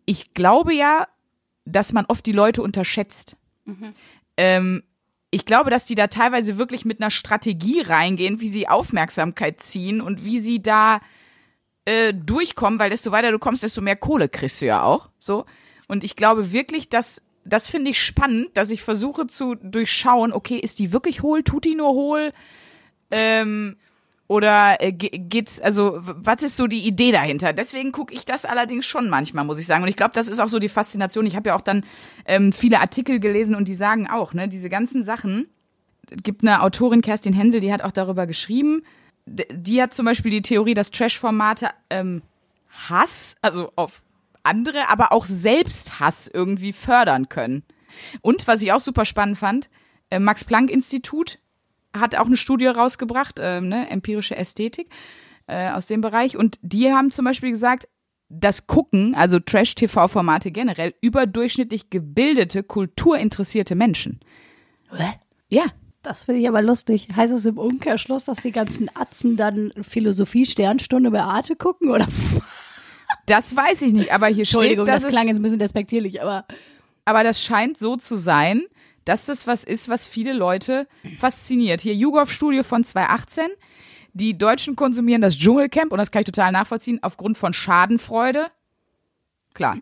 [0.05, 1.07] Ich glaube ja,
[1.65, 3.35] dass man oft die Leute unterschätzt.
[4.37, 4.83] Ähm,
[5.29, 9.99] ich glaube, dass die da teilweise wirklich mit einer Strategie reingehen, wie sie Aufmerksamkeit ziehen
[9.99, 11.01] und wie sie da
[11.83, 15.09] äh, durchkommen, weil desto weiter du kommst, desto mehr Kohle kriegst du ja auch.
[15.19, 15.45] So.
[15.89, 20.57] Und ich glaube wirklich, dass das finde ich spannend, dass ich versuche zu durchschauen, okay,
[20.57, 22.33] ist die wirklich hohl, tut die nur hohl?
[23.09, 23.77] Ähm,
[24.27, 27.53] oder äh, ge- geht's, also was ist so die Idee dahinter?
[27.53, 29.83] Deswegen gucke ich das allerdings schon manchmal, muss ich sagen.
[29.83, 31.25] Und ich glaube, das ist auch so die Faszination.
[31.25, 31.85] Ich habe ja auch dann
[32.25, 35.47] ähm, viele Artikel gelesen und die sagen auch, ne, diese ganzen Sachen.
[36.09, 38.83] Es gibt eine Autorin, Kerstin Hensel, die hat auch darüber geschrieben.
[39.25, 42.21] Die hat zum Beispiel die Theorie, dass Trash-Formate ähm,
[42.89, 44.03] Hass, also auf
[44.43, 47.63] andere, aber auch Selbsthass irgendwie fördern können.
[48.21, 49.69] Und was ich auch super spannend fand,
[50.09, 51.39] äh, Max Planck Institut
[51.95, 54.89] hat auch eine Studie rausgebracht, ähm, ne, empirische Ästhetik
[55.47, 56.37] äh, aus dem Bereich.
[56.37, 57.87] Und die haben zum Beispiel gesagt,
[58.29, 64.19] das Gucken, also Trash-TV-Formate generell, überdurchschnittlich gebildete, kulturinteressierte Menschen.
[64.91, 65.65] Ja,
[66.03, 67.09] Das finde ich aber lustig.
[67.15, 71.89] Heißt es im Umkehrschluss, dass die ganzen Atzen dann Philosophie-Sternstunde bei Arte gucken?
[71.89, 72.07] Oder?
[73.25, 76.21] das weiß ich nicht, aber hier Entschuldigung, steht, dass das klang jetzt ein bisschen despektierlich,
[76.21, 76.45] aber
[77.05, 78.63] aber das scheint so zu sein,
[79.07, 80.87] dass das was ist, was viele Leute
[81.19, 81.81] fasziniert.
[81.81, 83.45] Hier YouGov Studio von 2018.
[84.13, 88.47] Die Deutschen konsumieren das Dschungelcamp und das kann ich total nachvollziehen aufgrund von Schadenfreude.
[89.53, 89.77] Klar.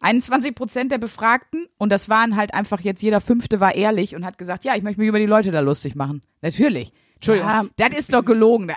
[0.00, 4.24] 21 Prozent der Befragten und das waren halt einfach jetzt jeder Fünfte war ehrlich und
[4.24, 6.22] hat gesagt, ja, ich möchte mich über die Leute da lustig machen.
[6.40, 6.92] Natürlich.
[7.22, 7.88] Entschuldigung, Ja.
[7.88, 8.72] das ist doch gelogen.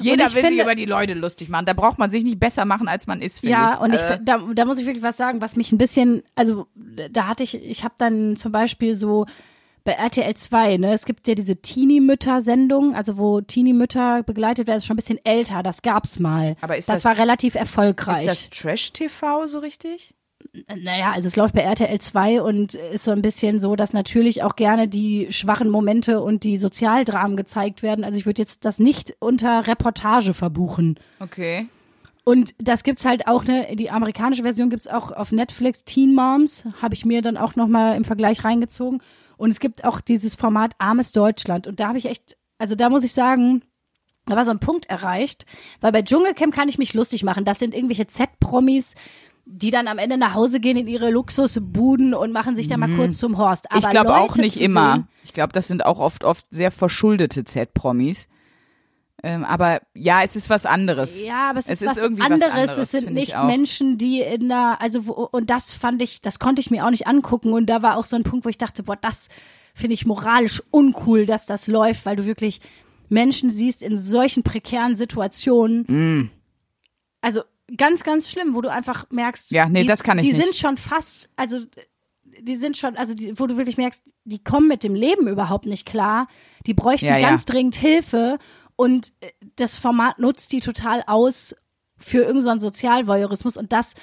[0.00, 1.64] Jeder will sich finde- über die Leute lustig machen.
[1.66, 3.80] Da braucht man sich nicht besser machen, als man ist, finde Ja, ich.
[3.80, 6.66] und ich, Äh, da, da muss ich wirklich was sagen, was mich ein bisschen, also
[7.10, 9.26] da hatte ich, ich habe dann zum Beispiel so
[9.84, 14.86] bei RTL 2, ne, es gibt ja diese Teenie-Mütter-Sendung, also wo Teenie-Mütter begleitet werden, ist
[14.86, 16.56] schon ein bisschen älter, das gab's mal.
[16.62, 18.26] Aber ist das, das- war relativ erfolgreich.
[18.26, 20.14] ist das Trash-TV so richtig?
[20.52, 24.42] Naja, also es läuft bei RTL 2 und ist so ein bisschen so, dass natürlich
[24.42, 28.04] auch gerne die schwachen Momente und die Sozialdramen gezeigt werden.
[28.04, 30.98] Also ich würde jetzt das nicht unter Reportage verbuchen.
[31.20, 31.68] Okay.
[32.24, 36.66] Und das gibt's halt auch, ne, die amerikanische Version gibt's auch auf Netflix, Teen Moms,
[36.80, 39.02] habe ich mir dann auch nochmal im Vergleich reingezogen.
[39.36, 41.66] Und es gibt auch dieses Format Armes Deutschland.
[41.66, 43.62] Und da habe ich echt, also da muss ich sagen,
[44.26, 45.44] da war so ein Punkt erreicht,
[45.80, 47.44] weil bei Dschungelcamp kann ich mich lustig machen.
[47.44, 48.94] Das sind irgendwelche Z-Promis,
[49.46, 52.94] die dann am Ende nach Hause gehen in ihre Luxusbuden und machen sich da mal
[52.96, 53.70] kurz zum Horst.
[53.70, 53.84] Aber Mhm.
[53.84, 54.94] ich glaube auch nicht immer.
[54.94, 58.28] Sehen, Ich glaube, das sind auch oft, oft sehr verschuldete Z-Promis.
[59.22, 61.24] Ähm, aber ja, es ist was anderes.
[61.24, 62.52] Ja, aber es, Es ist, ist was irgendwie was anderes.
[62.52, 63.34] anderes, es sind nicht.
[63.44, 66.90] Menschen, die in der, also wo, und das fand ich, das konnte ich mir auch
[66.90, 67.52] nicht angucken.
[67.54, 69.28] Und da war auch so ein Punkt, wo ich dachte, boah, das
[69.74, 72.60] finde ich moralisch uncool, dass das läuft, weil du wirklich
[73.08, 75.82] Menschen siehst in solchen prekären Situationen.
[75.88, 76.30] Mm.
[77.22, 77.42] Also
[77.76, 80.42] ganz, ganz schlimm, wo du einfach merkst, Ja, nee, die, das kann ich die nicht.
[80.44, 81.60] sind schon fast, also
[82.40, 85.66] die sind schon, also die, wo du wirklich merkst, die kommen mit dem Leben überhaupt
[85.66, 86.26] nicht klar.
[86.66, 87.28] Die bräuchten Ja, ja.
[87.28, 88.38] ganz dringend Hilfe
[88.76, 91.54] und äh, das Format nutzt die total aus
[91.96, 93.94] für irgendeinen so Sozialvoyeurismus und das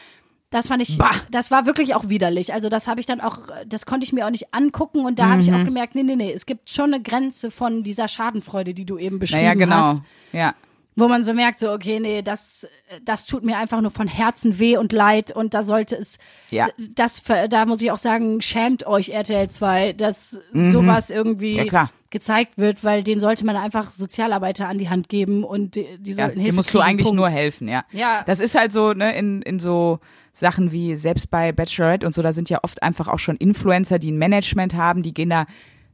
[0.53, 1.11] das fand ich, Bah.
[1.31, 2.53] das war wirklich auch widerlich.
[2.53, 5.29] Also das habe ich dann auch, das konnte ich mir auch nicht angucken und da
[5.29, 5.47] habe Mhm.
[5.47, 8.83] ich auch gemerkt, nee, nee, nee, es gibt schon eine Grenze von dieser Schadenfreude, die
[8.83, 9.75] du eben beschrieben Naja, genau.
[9.75, 10.01] hast
[10.33, 10.53] Ja.
[11.01, 12.67] Wo man so merkt, so, okay, nee, das,
[13.03, 16.17] das tut mir einfach nur von Herzen weh und leid und da sollte es,
[16.49, 16.69] Ja.
[16.77, 21.65] das, da muss ich auch sagen, schämt euch RTL 2, dass sowas irgendwie Mhm.
[21.71, 25.97] Ja, gezeigt wird, weil denen sollte man einfach Sozialarbeiter an die Hand geben und die,
[25.97, 27.15] die Ja, sollten die Hilfe musst du kriegen, eigentlich Punkt.
[27.17, 27.85] nur helfen, ja.
[27.93, 28.23] Ja.
[28.25, 29.99] Das ist halt so, ne, in, in so
[30.33, 33.97] Sachen wie selbst bei Bachelorette und so, da sind ja oft einfach auch schon Influencer,
[33.97, 35.45] die ein Management haben, die gehen da,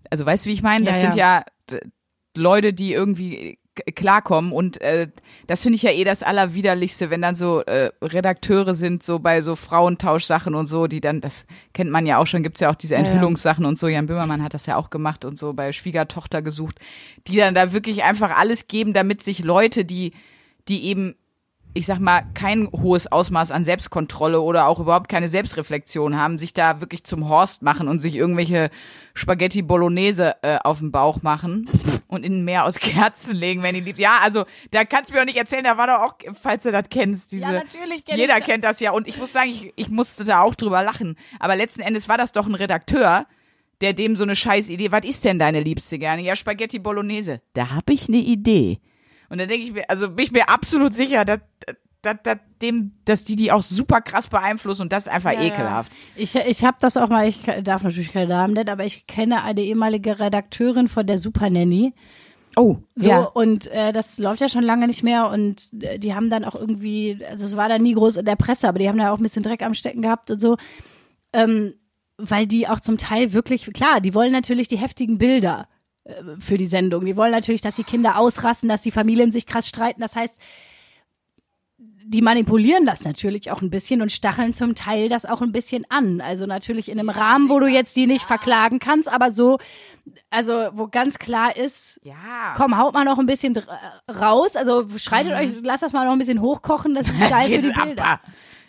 [0.09, 0.85] also weißt du, wie ich meine?
[0.85, 1.43] Das Ja, sind ja
[2.35, 3.59] Leute, die irgendwie
[3.95, 5.07] klarkommen und äh,
[5.47, 9.41] das finde ich ja eh das Allerwiderlichste, wenn dann so äh, Redakteure sind, so bei
[9.41, 12.75] so Frauentauschsachen und so, die dann, das kennt man ja auch schon, gibt's ja auch
[12.75, 13.01] diese ja.
[13.01, 16.79] Enthüllungssachen und so, Jan Böhmermann hat das ja auch gemacht und so bei Schwiegertochter gesucht,
[17.27, 20.13] die dann da wirklich einfach alles geben, damit sich Leute, die,
[20.67, 21.15] die eben
[21.77, 26.53] ich sag mal, kein hohes Ausmaß an Selbstkontrolle oder auch überhaupt keine Selbstreflexion haben, sich
[26.53, 28.69] da wirklich zum Horst machen und sich irgendwelche
[29.13, 31.69] Spaghetti Bolognese äh, auf den Bauch machen
[32.07, 33.99] und in ein Meer aus Kerzen legen, wenn die liebt.
[33.99, 36.71] Ja, also da kannst du mir auch nicht erzählen, da war doch auch, falls du
[36.71, 37.43] das kennst, diese.
[37.43, 38.47] Ja, natürlich kenn Jeder das.
[38.47, 41.15] kennt das ja und ich muss sagen, ich, ich musste da auch drüber lachen.
[41.39, 43.27] Aber letzten Endes war das doch ein Redakteur,
[43.81, 46.23] der dem so eine scheiß Idee, was ist denn deine Liebste gerne?
[46.23, 47.41] Ja, Spaghetti Bolognese.
[47.53, 48.79] Da hab ich eine Idee.
[49.29, 51.39] Und dann denke ich mir, also bin ich mir absolut sicher, dass,
[52.01, 55.41] dass, dass, dem, dass die die auch super krass beeinflussen und das ist einfach Ja,
[55.41, 55.91] ekelhaft.
[56.15, 56.23] Ja.
[56.23, 59.43] Ich, ich habe das auch mal, ich darf natürlich keine Namen nennen, aber ich kenne
[59.43, 61.93] eine ehemalige Redakteurin von der Super Nanny.
[62.55, 63.23] Oh, So, ja.
[63.23, 66.55] und äh, das läuft ja schon lange nicht mehr und äh, die haben dann auch
[66.55, 69.17] irgendwie, also es war da nie groß in der Presse, aber die haben da auch
[69.17, 70.57] ein bisschen Dreck am Stecken gehabt und so,
[71.33, 71.75] ähm,
[72.17, 75.67] weil die auch zum Teil wirklich, klar, die wollen natürlich die heftigen Bilder
[76.39, 79.67] für die Sendung, die wollen natürlich, dass die Kinder ausrasten, dass die Familien sich krass
[79.67, 80.39] streiten, das heißt,
[82.09, 85.83] die manipulieren das natürlich auch ein bisschen und stacheln zum Teil das auch ein bisschen
[85.89, 86.21] an.
[86.21, 89.57] Also natürlich in einem Rahmen, wo du jetzt die nicht verklagen kannst, aber so,
[90.29, 92.53] also wo ganz klar ist, Ja.
[92.55, 93.67] komm, haut mal noch ein bisschen dr-
[94.09, 94.55] raus.
[94.55, 96.95] Also schreitet euch, lasst das mal noch ein bisschen hochkochen.
[96.95, 97.73] Das ist geil für die.
[97.81, 98.21] Bilder.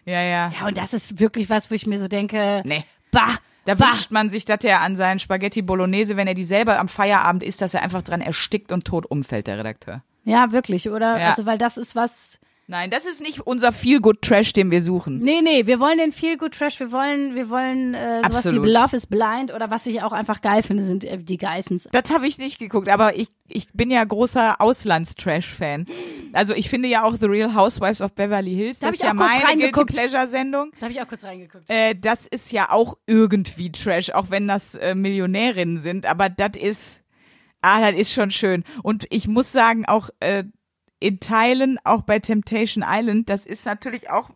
[0.05, 0.53] Ja, ja.
[0.59, 2.85] Ja, und das ist wirklich was, wo ich mir so denke, Nee.
[3.12, 3.88] bah, Da bah.
[3.88, 7.42] wünscht man sich, dass er an seinen Spaghetti Bolognese, wenn er die selber am Feierabend
[7.42, 10.02] isst, dass er einfach dran erstickt und tot umfällt, der Redakteur.
[10.24, 11.20] Ja, wirklich, oder?
[11.20, 11.28] Ja.
[11.28, 12.40] Also, weil das ist was.
[12.70, 15.20] Nein, das ist nicht unser Feel-Good-Trash, den wir suchen.
[15.20, 18.66] Nee, nee, wir wollen den Feel Good Trash, wir wollen, wir wollen äh, sowas Absolut.
[18.66, 21.88] wie Love is Blind oder was ich auch einfach geil finde, sind äh, die Geissens.
[21.90, 25.87] Das habe ich nicht geguckt, aber ich, ich bin ja großer Auslands-Trash-Fan.
[26.35, 29.07] Also ich finde ja auch The Real Housewives of Beverly Hills, Da das ist ich
[29.09, 29.92] ja meine Guilty reingeguckt.
[29.94, 30.70] Pleasure-Sendung.
[30.78, 31.70] Da habe ich auch kurz reingeguckt.
[31.70, 36.50] Äh, das ist ja auch irgendwie Trash, auch wenn das äh, Millionärinnen sind, aber das
[36.61, 37.02] ist,
[37.62, 38.64] ah, das ist schon schön.
[38.83, 40.44] Und ich muss sagen, auch äh,
[41.00, 44.30] in Teilen, auch bei Temptation Island, das ist natürlich auch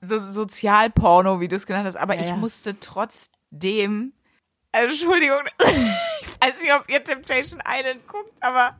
[0.00, 2.36] so Sozialporno, wie du es genannt hast, aber Ja, ich ja.
[2.36, 4.12] musste trotzdem
[4.72, 8.78] Entschuldigung, ich weiß nicht, ob ihr Temptation Island guckt, aber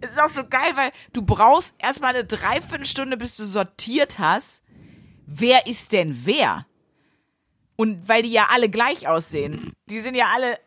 [0.00, 4.62] es ist auch so geil, weil du brauchst erstmal eine Dreiviertelstunde, bis du sortiert hast.
[5.26, 6.66] Wer ist denn wer?
[7.76, 9.72] Und weil die ja alle gleich aussehen.
[9.90, 10.58] Die sind ja alle,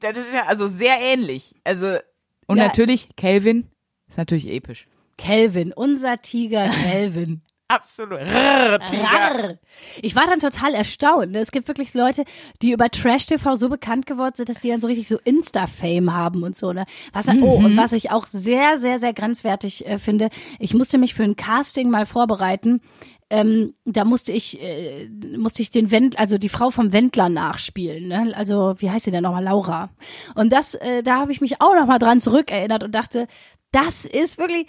[0.00, 1.54] das ist ja also sehr ähnlich.
[1.64, 1.98] Also,
[2.46, 2.64] und Ja.
[2.64, 3.68] natürlich, Calvin
[4.08, 4.86] ist natürlich episch.
[5.16, 7.42] Kelvin, unser Tiger Kelvin.
[7.66, 8.20] Absolut.
[8.20, 8.78] Rrr.
[8.78, 9.58] Rarr.
[10.02, 11.32] Ich war dann total erstaunt.
[11.32, 11.38] ne?
[11.40, 12.24] Es gibt wirklich Leute,
[12.60, 16.12] die über Trash TV so bekannt geworden sind, dass die dann so richtig so Insta-Fame
[16.12, 16.74] haben und so.
[16.74, 16.84] Ne?
[17.14, 21.14] Was, Oh, und was ich auch sehr, sehr, sehr grenzwertig äh, finde, ich musste mich
[21.14, 22.82] für ein Casting mal vorbereiten.
[23.30, 28.08] Ähm, da musste ich, äh, musste ich den Wend, also die Frau vom Wendler nachspielen.
[28.08, 28.34] Ne?
[28.36, 29.42] Also wie heißt sie denn nochmal?
[29.42, 29.88] Laura.
[30.34, 33.26] Und das, äh, da habe ich mich auch nochmal dran zurückerinnert und dachte,
[33.72, 34.66] das ist wirklich,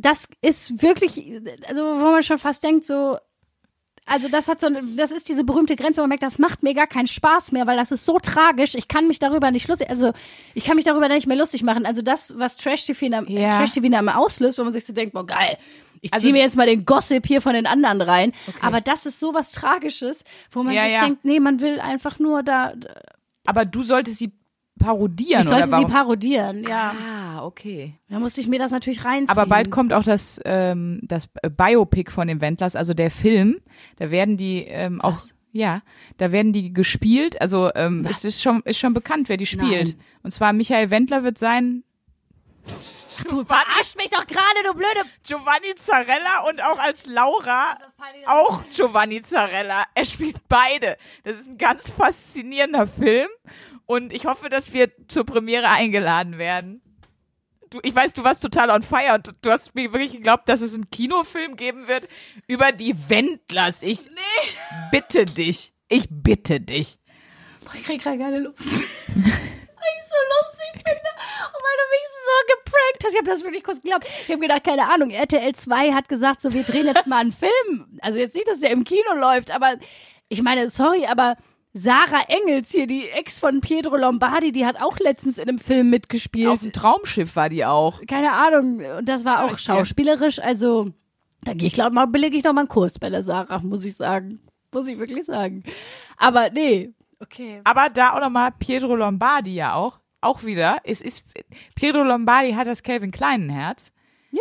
[0.00, 1.32] das ist wirklich,
[1.68, 3.18] also wo man schon fast denkt, so,
[4.06, 6.62] also das hat so, eine- das ist diese berühmte Grenze, wo man merkt, das macht
[6.62, 8.74] mir gar keinen Spaß mehr, weil das ist so tragisch.
[8.74, 10.12] Ich kann mich darüber nicht lustig, also
[10.54, 11.84] ich kann mich darüber nicht mehr lustig machen.
[11.84, 13.56] Also das, was Trash TV in einem, Ja.
[13.58, 15.58] Trash TV in einem auslöst, wo man sich so denkt, boah geil,
[16.00, 18.32] ich Also- ziehe mir jetzt mal den Gossip hier von den anderen rein.
[18.62, 21.00] Aber das ist so was Tragisches, wo man Ja, sich ja.
[21.04, 22.72] denkt, nee, man will einfach nur da.
[23.46, 24.32] Aber du solltest sie
[24.78, 26.94] parodieren, Ich sollte sie parodieren, ja.
[26.94, 27.94] Ah, okay.
[28.08, 29.28] Da musste ich mir das natürlich reinziehen.
[29.28, 33.60] Aber bald kommt auch das, ähm, das äh, Biopic von den Wendlers, also der Film.
[33.96, 35.20] Da werden die ähm, auch,
[35.52, 35.82] ja,
[36.16, 37.40] da werden die gespielt.
[37.40, 39.88] Also ähm, es ist schon, ist schon bekannt, wer die spielt.
[39.88, 40.00] Nein.
[40.22, 41.84] Und zwar Michael Wendler wird sein
[43.26, 45.00] Du verarscht mich doch gerade, du blöde.
[45.24, 47.76] Giovanni Zarella und auch als Laura
[48.26, 49.84] auch Giovanni Zarella.
[49.94, 50.96] Er spielt beide.
[51.24, 53.28] Das ist ein ganz faszinierender Film
[53.88, 56.82] und ich hoffe, dass wir zur Premiere eingeladen werden.
[57.70, 60.60] Du, ich weiß, du warst total on fire und du, hast mir wirklich geglaubt, dass
[60.60, 62.06] es einen Kinofilm geben wird
[62.46, 63.82] über die Wendlers.
[63.82, 64.00] Ich
[64.90, 65.72] bitte dich.
[65.88, 66.98] Ich bitte dich.
[67.64, 68.60] Boah, ich krieg gerade keine Luft.
[68.60, 68.74] ich
[69.16, 71.10] so lustig finde.
[71.46, 73.12] Und weil du mich so geprankt hast.
[73.12, 74.06] Ich habe das wirklich kurz geglaubt.
[74.06, 77.32] Ich habe gedacht, keine Ahnung, RTL 2 hat gesagt, so, wir drehen jetzt mal einen
[77.32, 77.98] Film.
[78.02, 79.76] Also jetzt nicht, dass der im Kino läuft, aber
[80.28, 81.36] ich meine, sorry, aber
[81.74, 85.90] Sarah Engels hier, die Ex von Pietro Lombardi, die hat auch letztens in einem Film
[85.90, 86.48] mitgespielt.
[86.48, 88.00] Auf dem Traumschiff war die auch.
[88.06, 88.80] keine Ahnung.
[88.98, 90.38] Und das war auch schauspielerisch.
[90.40, 90.90] Also,
[91.42, 93.84] da gehe ich, glaube mal, belege ich noch mal einen Kurs bei der Sarah, muss
[93.84, 94.40] ich sagen.
[94.72, 95.62] Muss ich wirklich sagen.
[96.16, 96.92] Aber nee.
[97.20, 97.60] Okay.
[97.64, 99.98] Aber da auch nochmal Pietro Lombardi ja auch.
[100.20, 100.78] Auch wieder.
[100.84, 101.24] Es ist,
[101.74, 103.92] Pietro Lombardi hat das Calvin Kleinen Herz.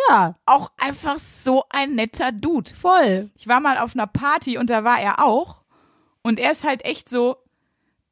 [0.09, 2.69] Ja, Auch einfach so ein netter Dude.
[2.73, 3.29] voll.
[3.35, 5.61] Ich war mal auf einer Party und da war er auch.
[6.27, 7.37] Und er ist halt echt so,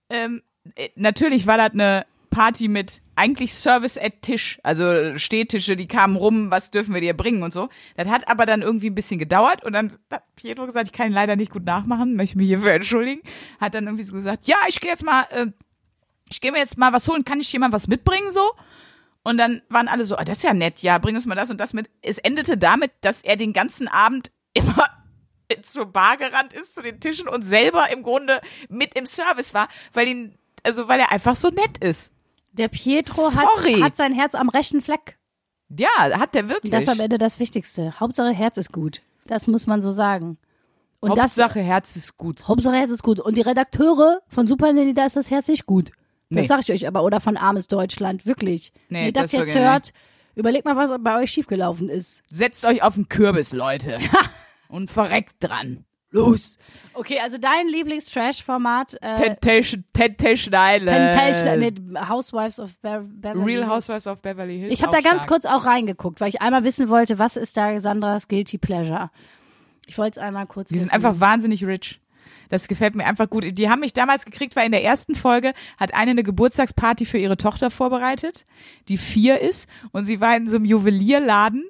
[0.10, 0.42] ähm,
[0.76, 6.16] äh, natürlich war das eine Party mit eigentlich Service at Tisch, also Stehtische, die kamen
[6.16, 7.68] rum, was dürfen wir dir bringen und so.
[7.98, 11.08] Das hat aber dann irgendwie ein bisschen gedauert und dann hat Pietro gesagt, ich kann
[11.08, 13.22] ihn leider nicht gut nachmachen, möchte mich hierfür entschuldigen.
[13.60, 15.48] Hat dann irgendwie so gesagt, ja, ich gehe jetzt mal, äh,
[16.30, 18.54] ich gehe mir jetzt mal was holen, kann ich jemand was mitbringen so?
[19.24, 21.52] Und dann waren alle so, ah, das ist ja nett, ja, bring uns mal das
[21.52, 21.90] und das mit.
[22.02, 24.90] Es endete damit, dass er den ganzen Abend immer
[25.62, 29.68] zur Bar gerannt ist, zu den Tischen und selber im Grunde mit im Service war,
[29.94, 32.12] weil ihn, also weil er einfach so nett ist.
[32.54, 33.74] Der Pietro Sorry.
[33.76, 35.18] hat, hat sein Herz am rechten Fleck.
[35.70, 36.72] Ja, hat der wirklich.
[36.72, 38.00] Das ist am Ende das Wichtigste.
[38.00, 39.02] Hauptsache Herz ist gut.
[39.28, 40.38] Das muss man so sagen.
[41.00, 42.48] Und das, Hauptsache Herz ist gut.
[42.48, 43.20] Hauptsache Herz ist gut.
[43.20, 45.90] Und die Redakteure von Super Nanny, da ist das Herz nicht gut.
[46.30, 46.48] Das Nee.
[46.48, 47.04] sag ich euch aber.
[47.04, 48.26] Oder von Armes Deutschland.
[48.26, 48.72] Wirklich.
[48.90, 49.64] Nee, Wenn ihr das, das jetzt nicht.
[49.64, 49.92] hört,
[50.36, 52.24] überlegt mal, was bei euch schiefgelaufen ist.
[52.30, 54.00] Setzt euch auf den Kürbis, Leute.
[54.68, 55.86] und verreckt dran.
[56.12, 56.58] Los.
[56.94, 58.98] Okay, also dein Lieblings-Trash-Format.
[59.02, 61.14] Äh, Temptation, Temptation Island.
[61.14, 63.70] Temptation, nee, Housewives of Be Beverly Real Hills.
[63.90, 64.74] Housewives of Beverly Hills.
[64.74, 65.28] Ich habe da ganz stark.
[65.28, 69.12] kurz auch reingeguckt, weil ich einmal wissen wollte, was ist da Sandras Guilty Pleasure.
[69.88, 70.86] Ich wollte es einmal kurz Die wissen.
[70.86, 72.00] sind einfach wahnsinnig rich.
[72.50, 73.46] Das gefällt mir einfach gut.
[73.58, 77.18] Die haben mich damals gekriegt, weil in der ersten Folge hat eine eine Geburtstagsparty für
[77.18, 78.46] ihre Tochter vorbereitet,
[78.88, 81.66] die vier ist und sie war in so einem Juwelierladen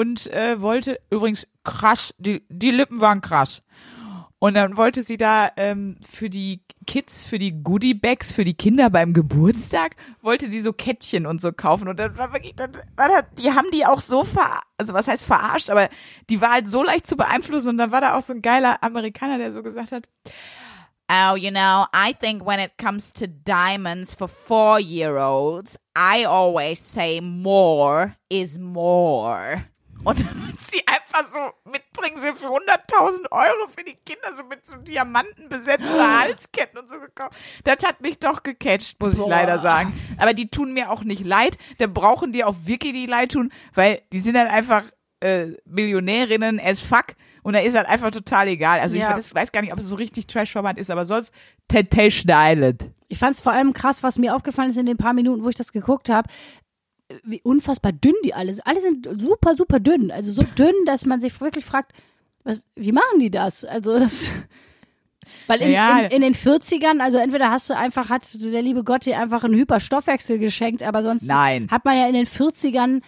[0.00, 3.62] und äh, wollte übrigens krass, die, die Lippen waren krass.
[4.38, 8.54] Und dann wollte sie da ähm, für die Kids, für die Goodie Bags, für die
[8.54, 11.86] Kinder beim Geburtstag, wollte sie so Kettchen und so kaufen.
[11.86, 12.72] Und dann war wirklich, dann
[13.38, 15.90] die haben die auch so ver, also was heißt verarscht, aber
[16.30, 17.68] die war halt so leicht zu beeinflussen.
[17.68, 20.08] Und dann war da auch so ein geiler Amerikaner, der so gesagt hat,
[21.12, 27.20] Oh, you know, I think when it comes to diamonds for four-year-olds, I always say
[27.20, 29.69] more is more.
[30.04, 30.18] Und
[30.58, 31.38] sie einfach so
[31.70, 35.88] mitbringen, sie für 100.000 Euro für die Kinder, so mit so Diamanten besetzte
[36.20, 37.36] Halsketten und so gekauft.
[37.64, 39.98] Das hat mich doch gecatcht, muss ich leider sagen.
[40.18, 41.58] Aber die tun mir auch nicht leid.
[41.78, 44.84] Da brauchen die auch wirklich die leid tun, weil die sind dann einfach
[45.20, 47.08] äh, Millionärinnen as fuck
[47.42, 48.80] Und da ist halt einfach total egal.
[48.80, 49.10] Also Ja.
[49.10, 51.32] ich das, weiß gar nicht, ob es so richtig Trash-Format ist, aber sonst
[51.68, 52.90] Temptation Island.
[53.08, 55.48] Ich fand es vor allem krass, was mir aufgefallen ist in den paar Minuten, wo
[55.50, 56.28] ich das geguckt habe,
[57.24, 58.66] wie unfassbar dünn die alle sind.
[58.66, 60.10] Alle sind super, super dünn.
[60.10, 61.92] Also so dünn, dass man sich wirklich fragt,
[62.44, 63.64] was, wie machen die das?
[63.64, 64.30] Also das.
[65.46, 66.00] Weil in, Ja.
[66.00, 69.44] in, in den 40ern, also entweder hast du einfach, hat der liebe Gott dir einfach
[69.44, 71.68] einen Hyperstoffwechsel geschenkt, aber sonst Nein.
[71.70, 73.02] hat man ja in den 40ern,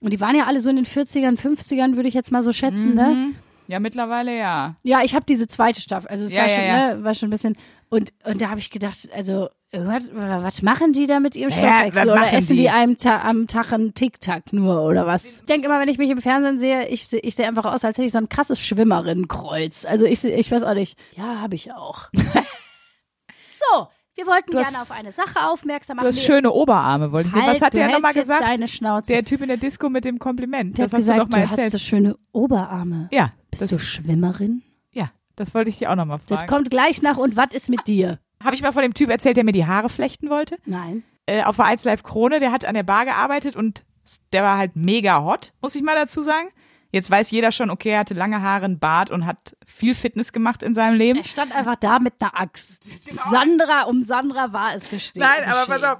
[0.00, 2.52] und die waren ja alle so in den 40ern, 50ern, würde ich jetzt mal so
[2.52, 3.08] schätzen, ne?
[3.14, 3.34] Mhm.
[3.68, 4.74] Ja, mittlerweile ja.
[4.82, 6.64] Ja, ich habe diese zweite Staffel, also es Ja, war, ja, schon.
[6.98, 7.56] Ne, war schon ein bisschen
[7.90, 11.56] und und da habe ich gedacht, also was, was machen die da mit ihrem Ja,
[11.58, 12.70] Stoffwechsel oder essen die, die?
[12.70, 15.40] einem Ta am Tag einen Tic-Tac nur oder was?
[15.40, 17.84] Ich denke immer, wenn ich mich im Fernsehen sehe, ich sehe ich sehe einfach aus,
[17.84, 19.84] als hätte ich so ein krasses Schwimmerinnenkreuz.
[19.84, 20.98] Also ich ich weiß auch nicht.
[21.16, 22.08] Ja, habe ich auch.
[22.14, 26.08] so, wir wollten Du gerne hast- auf eine Sache aufmerksam Du machen.
[26.14, 28.42] hast schöne Oberarme, wollte ich halt, Was hat du der nochmal gesagt?
[28.42, 29.12] Deine Schnauze.
[29.12, 30.78] Der Typ in der Disco mit dem Kompliment.
[30.78, 31.72] Der das hast gesagt, du doch mal du hast erzählt.
[31.72, 33.08] so schöne Oberarme.
[33.12, 34.62] ja, Bist das, du Schwimmerin?
[34.92, 36.52] ja, das wollte ich dir auch nochmal Das fragen.
[36.52, 38.18] kommt gleich nach und was ist mit dir?
[38.42, 40.56] Habe ich mal von dem Typ erzählt, der mir die Haare flechten wollte?
[40.66, 41.02] Nein.
[41.26, 43.84] Äh, auf der Live Krone, der hat an der Bar gearbeitet und
[44.32, 46.48] der war halt mega hot, muss ich mal dazu sagen.
[46.92, 50.32] Jetzt weiß jeder schon, okay, er hatte lange Haare, einen Bart und hat viel Fitness
[50.32, 51.18] gemacht in seinem Leben.
[51.20, 52.90] Er stand einfach da mit einer Axt.
[53.30, 55.22] Sandra, um Sandra war es gestehen.
[55.22, 55.98] Nein, aber pass auf.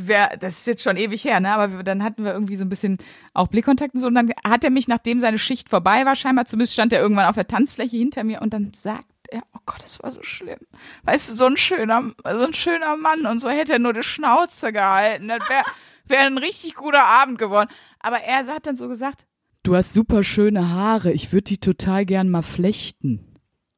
[0.00, 1.52] Wer, das ist jetzt schon ewig her, ne?
[1.52, 2.98] Aber wir- dann hatten wir irgendwie so ein bisschen
[3.34, 4.06] auch Blickkontakt und so.
[4.06, 7.26] Und dann hat er mich, nachdem seine Schicht vorbei war, scheinbar zumindest stand er irgendwann
[7.26, 10.60] auf der Tanzfläche hinter mir und dann sagt er, oh Gott, das war so schlimm.
[11.04, 14.02] Weißt du, so ein schöner, so ein schöner Mann und so hätte er nur die
[14.02, 15.28] Schnauze gehalten.
[15.28, 15.64] Das wäre
[16.06, 17.70] wär ein richtig guter Abend geworden.
[18.00, 19.26] Aber er hat dann so gesagt,
[19.62, 21.12] du hast super schöne Haare.
[21.12, 23.26] Ich würde die total gern mal flechten.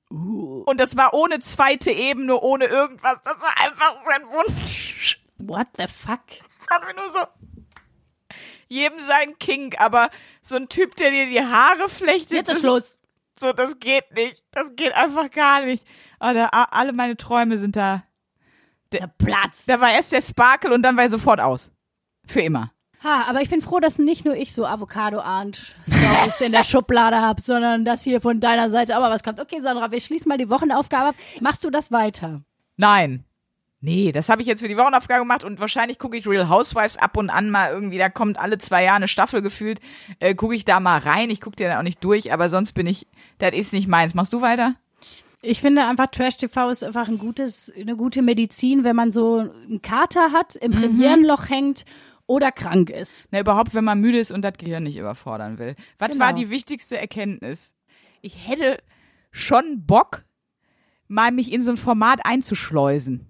[0.08, 3.18] Und das war ohne zweite Ebene, ohne irgendwas.
[3.24, 5.22] Das war einfach sein Wunsch.
[5.38, 6.20] What the fuck?
[6.28, 7.20] Das hat mir nur so
[8.68, 10.10] jedem sein King, aber
[10.42, 12.98] so ein Typ, der dir die Haare flechtet, Jetzt ist Schluss.
[13.38, 14.42] So, das geht nicht.
[14.52, 15.86] Das geht einfach gar nicht.
[16.18, 18.02] A- alle meine Träume sind da.
[18.92, 19.68] Zerplatzt.
[19.68, 21.70] Da war erst der Sparkle und dann war er sofort aus.
[22.26, 22.72] Für immer.
[23.02, 27.40] Ha, aber ich bin froh, dass nicht nur ich so Avocado-Ahnt-Stories in der Schublade habe,
[27.40, 29.40] sondern dass hier von deiner Seite auch mal was kommt.
[29.40, 31.14] Okay, Sandra, wir schließen mal die Wochenaufgabe ab.
[31.40, 32.42] Machst du das weiter?
[32.76, 33.24] Nein.
[33.84, 36.96] Nee, das habe ich jetzt für die Wochenaufgabe gemacht und wahrscheinlich gucke ich Real Housewives
[36.98, 39.80] ab und an mal irgendwie, da kommt alle zwei Jahre eine Staffel gefühlt,
[40.20, 41.30] äh, gucke ich da mal rein.
[41.30, 44.14] Ich gucke dir dann auch nicht durch, aber sonst bin ich, das ist nicht meins.
[44.14, 44.76] Machst du weiter?
[45.40, 49.82] Ich finde einfach, Trash-TV ist einfach ein gutes, eine gute Medizin, wenn man so einen
[49.82, 51.84] Kater hat, im Premierenloch hängt
[52.28, 53.26] oder krank ist.
[53.32, 55.74] Na, überhaupt, wenn man müde ist und das Gehirn nicht überfordern will.
[55.98, 56.26] Was Genau.
[56.26, 57.74] war die wichtigste Erkenntnis?
[58.20, 58.78] Ich hätte
[59.32, 60.24] schon Bock,
[61.08, 63.26] mal mich in so ein Format einzuschleusen.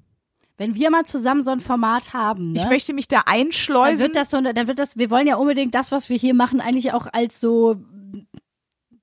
[0.59, 2.59] Wenn wir mal zusammen so ein Format haben, ne?
[2.61, 3.99] Ich möchte mich da dann einschleusen.
[4.01, 6.61] wird das so, dann wird das, wir wollen ja unbedingt das, was wir hier machen,
[6.61, 7.77] eigentlich auch als so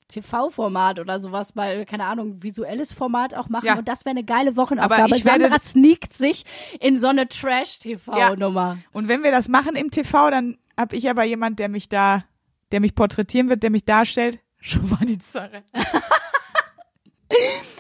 [0.08, 3.66] TV-Format oder sowas, mal, keine Ahnung, visuelles Format auch machen.
[3.68, 3.78] Ja.
[3.78, 5.04] Und das wäre eine geile Wochenaufgabe.
[5.04, 6.46] Aber ich werde- Sandra sneakt sich
[6.80, 8.80] in so eine Trash-TV-Nummer.
[8.92, 12.24] und wenn wir das machen im TV, dann habe ich aber jemand, der mich da,
[12.72, 14.40] der mich porträtieren wird, der mich darstellt.
[14.62, 15.64] Giovanni Zarre.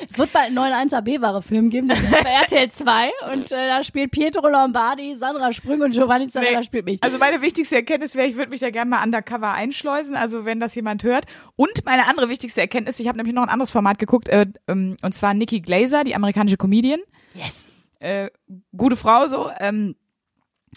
[0.07, 3.83] Es wird bald einen neuen 1AB-Ware-Film geben, das ist bei RTL 2 und äh, da
[3.83, 6.65] spielt Pietro Lombardi, Sandra Sprüng und Giovanni Zarella Nee.
[6.65, 7.03] spielt mich.
[7.03, 10.59] Also meine wichtigste Erkenntnis wäre, ich würde mich da gerne mal undercover einschleusen, also wenn
[10.59, 11.25] das jemand hört.
[11.55, 14.95] Und meine andere wichtigste Erkenntnis, ich habe nämlich noch ein anderes Format geguckt, äh, ähm,
[15.01, 16.99] und zwar Nikki Glaser, die amerikanische Comedian.
[17.33, 17.67] yes.
[17.99, 18.29] Äh,
[18.77, 19.95] gute Frau so, ähm,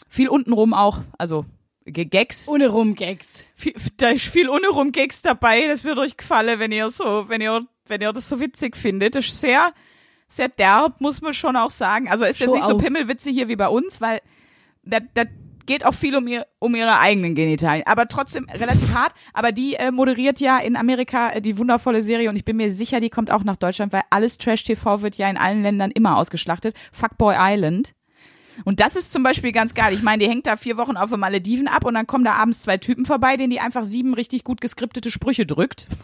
[0.09, 1.45] viel untenrum auch, also
[1.85, 2.49] Gags.
[2.49, 3.45] Ohne Rumgags.
[3.97, 7.67] Da ist viel untenrum Gags dabei, das wird euch gefallen, wenn ihr so, wenn ihr,
[7.87, 9.15] wenn ihr das so witzig findet.
[9.15, 9.73] Das ist sehr,
[10.29, 12.09] sehr derb, muss man schon auch sagen.
[12.09, 12.83] Also ist jetzt Show nicht so auf.
[12.83, 14.21] Pimmelwitze hier wie bei uns, weil
[14.85, 15.25] da, da
[15.67, 17.87] geht auch viel um, ihr, um ihre eigenen Genitalien.
[17.87, 19.13] Aber trotzdem relativ hart.
[19.33, 22.71] Aber die äh, moderiert ja in Amerika äh, die wundervolle Serie und ich bin mir
[22.71, 26.17] sicher, die kommt auch nach Deutschland, weil alles Trash-TV wird ja in allen Ländern immer
[26.17, 26.75] ausgeschlachtet.
[26.93, 27.95] Fuckboy Island.
[28.65, 29.93] Und das ist zum Beispiel ganz geil.
[29.95, 32.33] Ich meine, die hängt da vier Wochen auf den Malediven ab und dann kommen da
[32.35, 35.89] abends zwei Typen vorbei, denen die einfach sieben richtig gut geskriptete Sprüche drückt.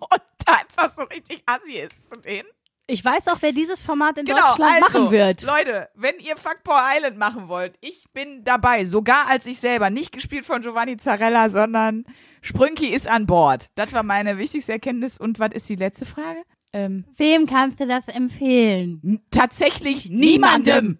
[0.00, 2.48] Und da einfach so richtig assi ist zu denen.
[2.86, 5.42] Ich weiß auch, wer dieses Format in Genau, Deutschland also, machen wird.
[5.44, 8.84] Leute, wenn ihr Fuckboy Island machen wollt, ich bin dabei.
[8.86, 9.90] Sogar als ich selber.
[9.90, 12.04] Nicht gespielt von Giovanni Zarella, sondern
[12.40, 13.68] Sprünki ist an Bord.
[13.76, 15.18] Das war meine wichtigste Erkenntnis.
[15.20, 16.42] Und was ist die letzte Frage?
[16.72, 19.20] Ähm, Wem kannst du das empfehlen?
[19.30, 20.98] tatsächlich niemandem.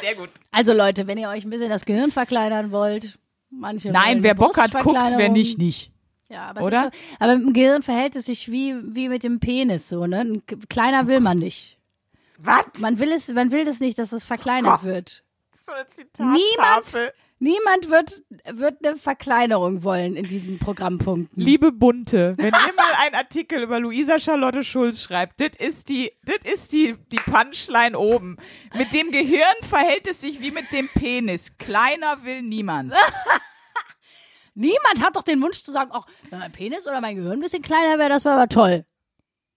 [0.00, 0.30] Sehr gut.
[0.50, 3.18] Also Leute, wenn ihr euch ein bisschen das Gehirn verkleinern wollt,
[3.50, 5.92] manche Nein, wer Bock hat, guckt, wer nicht, nicht.
[6.28, 6.82] Ja, aber, Oder?
[6.82, 6.90] So,
[7.20, 10.20] aber mit dem Gehirn verhält es sich wie, wie mit dem Penis so, ne?
[10.20, 11.78] Ein Kleiner will man nicht.
[12.38, 12.80] Was?
[12.80, 14.84] Man will es, man will das nicht, dass es verkleinert Gott.
[14.84, 15.24] wird.
[15.52, 16.32] So eine Zitattafel.
[16.34, 21.42] Niemand wird, wird eine Verkleinerung wollen in diesen Programmpunkten.
[21.42, 26.12] Liebe Bunte, wenn ihr mal einen Artikel über Luisa Charlotte Schulz schreibt, das ist die,
[26.24, 28.36] das ist die, die Punchline oben.
[28.76, 31.56] Mit dem Gehirn verhält es sich wie mit dem Penis.
[31.58, 32.92] Kleiner will niemand.
[34.54, 37.40] Niemand hat doch den Wunsch zu sagen, ach, wenn mein Penis oder mein Gehirn ein
[37.40, 38.84] bisschen kleiner wäre, das wäre aber toll.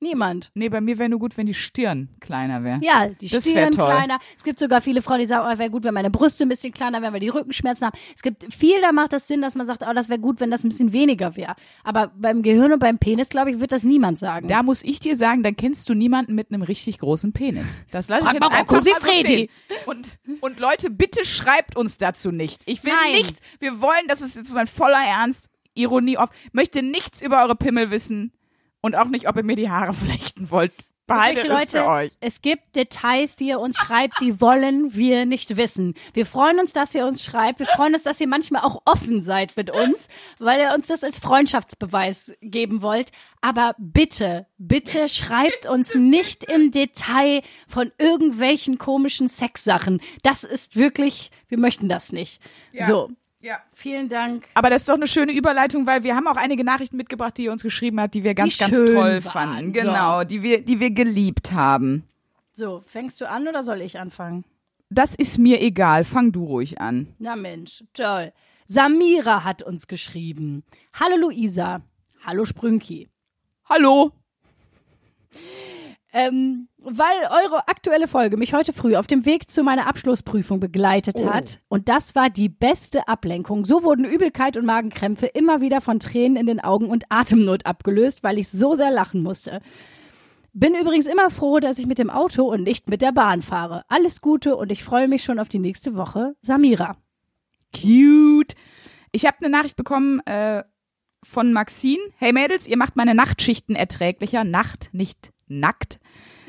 [0.03, 0.49] Niemand.
[0.55, 2.79] Nee, bei mir wäre nur gut, wenn die Stirn kleiner wäre.
[2.81, 4.17] Ja, die Das Stirn kleiner.
[4.35, 6.73] Es gibt sogar viele Frauen, die sagen, oh, wäre gut, wenn meine Brüste ein bisschen
[6.73, 7.97] kleiner wären, weil die Rückenschmerzen haben.
[8.15, 10.49] Es gibt viel, da macht das Sinn, dass man sagt, oh, das wäre gut, wenn
[10.49, 11.55] das ein bisschen weniger wäre.
[11.83, 14.47] Aber beim Gehirn und beim Penis, glaube ich, wird das niemand sagen.
[14.47, 17.85] Da muss ich dir sagen, dann kennst du niemanden mit einem richtig großen Penis.
[17.91, 19.49] Das lasse ich jetzt einfach mal so stehen.
[19.85, 22.63] Und, und Leute, bitte schreibt uns dazu nicht.
[22.65, 23.13] Ich will Nein.
[23.21, 23.39] nichts.
[23.59, 26.29] Wir wollen, das ist jetzt mein voller Ernst, Ironie auf.
[26.53, 28.33] Möchte nichts über eure Pimmel wissen
[28.81, 30.73] und auch nicht, ob ihr mir die Haare flechten wollt.
[31.07, 32.11] Behaltet Solche es für euch.
[32.21, 35.95] es gibt Details, die ihr uns schreibt, die wollen wir nicht wissen.
[36.13, 37.59] Wir freuen uns, dass ihr uns schreibt.
[37.59, 40.07] Wir freuen uns, dass ihr manchmal auch offen seid mit uns,
[40.39, 43.11] weil ihr uns das als Freundschaftsbeweis geben wollt.
[43.41, 49.99] Aber bitte, bitte schreibt uns nicht im Detail von irgendwelchen komischen Sexsachen.
[50.23, 52.41] Das ist wirklich, wir möchten das nicht.
[52.71, 52.85] Ja.
[52.85, 53.09] So,
[53.41, 53.59] Ja.
[53.73, 54.47] vielen Dank.
[54.53, 57.45] Aber das ist doch eine schöne Überleitung, weil wir haben auch einige Nachrichten mitgebracht, die
[57.45, 59.21] ihr uns geschrieben habt, die wir ganz, ganz schön toll waren.
[59.21, 59.73] fanden.
[59.73, 59.81] So.
[59.81, 62.03] Genau, die wir, die wir geliebt haben.
[62.51, 64.43] So, fängst du an oder soll ich anfangen?
[64.89, 66.03] Das ist mir egal.
[66.03, 67.13] Fang du ruhig an.
[67.17, 68.33] Na Mensch, toll.
[68.67, 70.63] Samira hat uns geschrieben.
[70.93, 71.81] Hallo Luisa.
[72.25, 73.09] Hallo Sprünki.
[73.65, 74.11] Hallo.
[76.13, 81.23] Ähm, weil eure aktuelle Folge mich heute früh auf dem Weg zu meiner Abschlussprüfung begleitet
[81.23, 81.59] hat.
[81.69, 83.65] Und das war die beste Ablenkung.
[83.65, 88.23] So wurden Übelkeit und Magenkrämpfe immer wieder von Tränen in den Augen und Atemnot abgelöst,
[88.23, 89.61] weil ich so sehr lachen musste.
[90.53, 93.83] Bin übrigens immer froh, dass ich mit dem Auto und nicht mit der Bahn fahre.
[93.87, 96.35] Alles Gute und ich freue mich schon auf die nächste Woche.
[96.41, 96.97] Samira.
[97.73, 98.55] Cute.
[99.11, 100.63] Ich habe eine Nachricht bekommen äh,
[101.23, 102.01] von Maxine.
[102.17, 104.43] Hey Mädels, ihr macht meine Nachtschichten erträglicher.
[104.43, 106.00] Nacht, nicht nackt.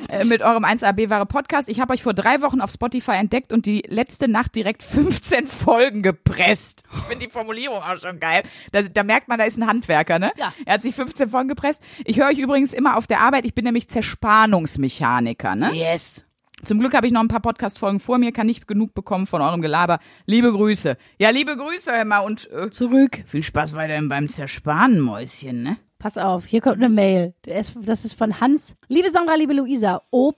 [0.09, 1.69] Äh, mit eurem 1AB wahre Podcast.
[1.69, 5.47] Ich habe euch vor drei Wochen auf Spotify entdeckt und die letzte Nacht direkt 15
[5.47, 6.85] Folgen gepresst.
[6.95, 8.43] Ich finde die Formulierung auch schon geil.
[8.73, 10.33] Da, da merkt man, da ist ein Handwerker, ne?
[10.37, 10.53] Ja.
[10.67, 11.83] Er hat sich 15 Folgen gepresst.
[12.05, 13.45] Ich höre euch übrigens immer auf der Arbeit.
[13.45, 15.73] Ich bin nämlich Zerspannungsmechaniker, ne?
[15.75, 16.25] Yes.
[16.65, 19.43] Zum Glück habe ich noch ein paar Podcast-Folgen vor mir, kann nicht genug bekommen von
[19.43, 19.99] eurem Gelaber.
[20.27, 20.97] Liebe Grüße.
[21.19, 23.25] Ja, liebe Grüße, mal, und äh, Zurück.
[23.27, 25.77] viel Spaß weiterhin beim Zerspanen, Mäuschen, ne?
[26.03, 27.33] Pass auf, hier kommt eine Mail.
[27.43, 28.75] Das ist von Hans.
[28.89, 30.33] Liebe Sandra, liebe Luisa, O.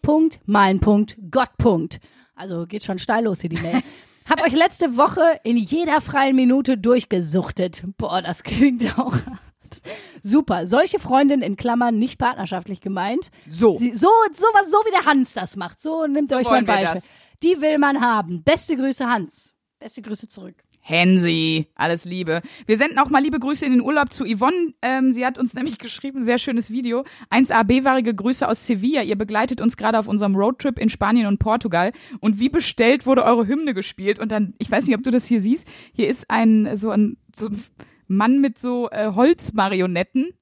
[0.45, 1.49] Mein Punkt, Gott.
[2.35, 3.81] Also geht schon steil los hier die Mail.
[4.29, 7.83] Hab euch letzte Woche in jeder freien Minute durchgesuchtet.
[7.97, 9.81] Boah, das klingt auch hart.
[10.23, 10.67] Super.
[10.67, 13.31] Solche Freundin in Klammern nicht partnerschaftlich gemeint.
[13.49, 13.79] So.
[13.79, 15.81] Sie, so, sowas, so wie der Hans das macht.
[15.81, 17.01] So nimmt euch mal ein Beispiel.
[17.43, 18.43] Die will man haben.
[18.43, 19.55] Beste Grüße, Hans.
[19.79, 20.57] Beste Grüße zurück.
[20.87, 22.43] Hensi, alles Liebe.
[22.67, 24.75] Wir senden auch mal liebe Grüße in den Urlaub zu Yvonne.
[24.83, 27.07] Ähm, sie hat uns nämlich geschrieben, sehr schönes Video.
[27.31, 29.01] 1AB-warige Grüße aus Sevilla.
[29.01, 31.93] Ihr begleitet uns gerade auf unserem Roadtrip in Spanien und Portugal.
[32.21, 34.19] Und wie bestellt wurde eure Hymne gespielt.
[34.19, 37.17] Und dann, ich weiß nicht, ob du das hier siehst, hier ist ein, so ein,
[37.35, 37.65] so ein
[38.07, 40.35] Mann mit so äh, Holzmarionetten.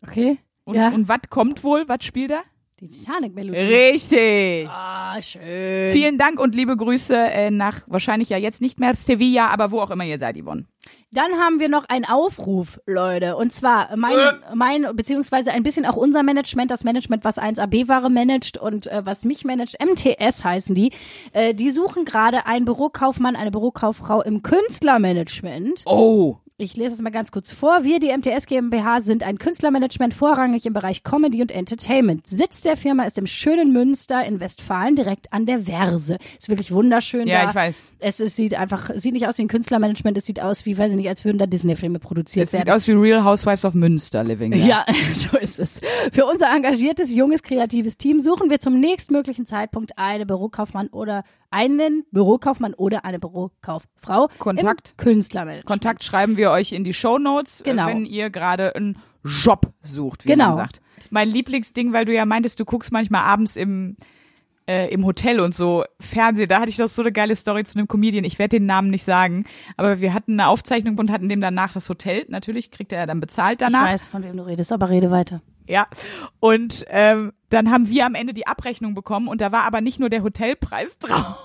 [0.00, 0.38] Okay?
[0.64, 0.88] Und, ja.
[0.88, 1.84] und was kommt wohl?
[1.88, 2.42] Was spielt er?
[2.82, 3.58] Die Titanic-Melodie.
[3.58, 4.68] Richtig.
[4.68, 5.92] Ah, schön.
[5.92, 9.80] Vielen Dank und liebe Grüße äh, nach wahrscheinlich ja jetzt nicht mehr Sevilla, aber wo
[9.80, 10.66] auch immer ihr seid, Yvonne.
[11.12, 13.36] Dann haben wir noch einen Aufruf, Leute.
[13.36, 14.16] Und zwar mein,
[14.54, 19.24] mein beziehungsweise ein bisschen auch unser Management, das Management, was 1AB-Ware managt und äh, was
[19.24, 20.90] mich managt, MTS heißen die.
[21.32, 25.84] Äh, die suchen gerade einen Bürokaufmann, eine Bürokauffrau im Künstlermanagement.
[25.86, 26.38] Oh.
[26.62, 27.82] Ich lese es mal ganz kurz vor.
[27.82, 32.24] Wir, die MTS GmbH, sind ein Künstlermanagement vorrangig im Bereich Comedy und Entertainment.
[32.28, 36.16] Sitz der Firma ist im schönen Münster in Westfalen, direkt an der Verse.
[36.38, 37.48] Ist wirklich wunderschön Ja, da.
[37.50, 37.94] ich weiß.
[37.98, 40.78] Es, es sieht einfach, es sieht nicht aus wie ein Künstlermanagement, es sieht aus wie,
[40.78, 42.70] weiß ich nicht, als würden da Disney-Filme produziert Es sieht werden.
[42.76, 44.52] aus wie Real Housewives of Münster Living.
[44.52, 45.80] Ja, so ist es.
[46.12, 52.04] Für unser engagiertes, junges, kreatives Team suchen wir zum nächstmöglichen Zeitpunkt eine Bürokaufmann oder einen
[52.10, 54.94] Bürokaufmann oder eine Bürokauffrau Kontakt.
[54.98, 55.66] Künstlermanagement.
[55.66, 57.88] Kontakt schreiben wir euch in die Shownotes, Genau.
[57.88, 60.48] äh, wenn ihr gerade einen Job sucht, wie Genau.
[60.50, 60.80] man sagt.
[61.10, 63.96] Mein Lieblingsding, weil du ja meintest, du guckst manchmal abends im
[64.68, 67.76] äh, im Hotel und so Fernsehen, da hatte ich doch so eine geile Story zu
[67.76, 68.22] einem Comedian.
[68.22, 69.44] Ich werde den Namen nicht sagen,
[69.76, 72.26] aber wir hatten eine Aufzeichnung und hatten dem danach das Hotel.
[72.28, 73.86] Natürlich kriegt er ja dann bezahlt Ich danach.
[73.88, 75.42] weiß, von wem du redest, aber rede weiter.
[75.66, 75.86] Ja.
[76.40, 79.98] Und ähm, dann haben wir am Ende die Abrechnung bekommen und da war aber nicht
[80.00, 81.36] nur der Hotelpreis drauf,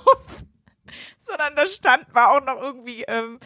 [1.20, 3.40] sondern da stand, war auch noch irgendwie ähm,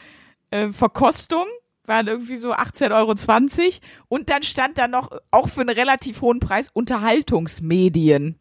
[0.52, 1.46] äh, Verkostung,
[1.86, 6.40] waren irgendwie so 18,20 Euro und dann stand da noch, auch für einen relativ hohen
[6.40, 8.41] Preis, Unterhaltungsmedien.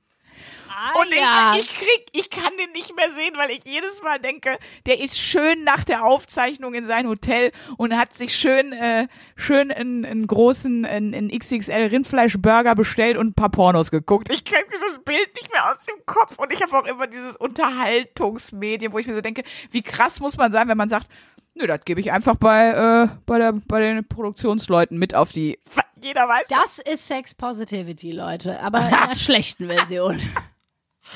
[1.01, 1.55] Und ja.
[1.57, 5.01] ich, ich krieg, ich kann den nicht mehr sehen, weil ich jedes Mal denke, der
[5.01, 10.05] ist schön nach der Aufzeichnung in sein Hotel und hat sich schön, äh, schön in,
[10.05, 14.29] in großen, in, in XXL Rindfleischburger bestellt und ein paar Pornos geguckt.
[14.33, 17.37] Ich krieg dieses Bild nicht mehr aus dem Kopf und ich habe auch immer dieses
[17.37, 21.09] Unterhaltungsmedien, wo ich mir so denke, wie krass muss man sein, wenn man sagt,
[21.55, 25.59] nö, das gebe ich einfach bei, äh, bei, der, bei den Produktionsleuten mit auf die.
[26.03, 30.19] Jeder weiß Das ist Sex Positivity, Leute, aber in der schlechten Version.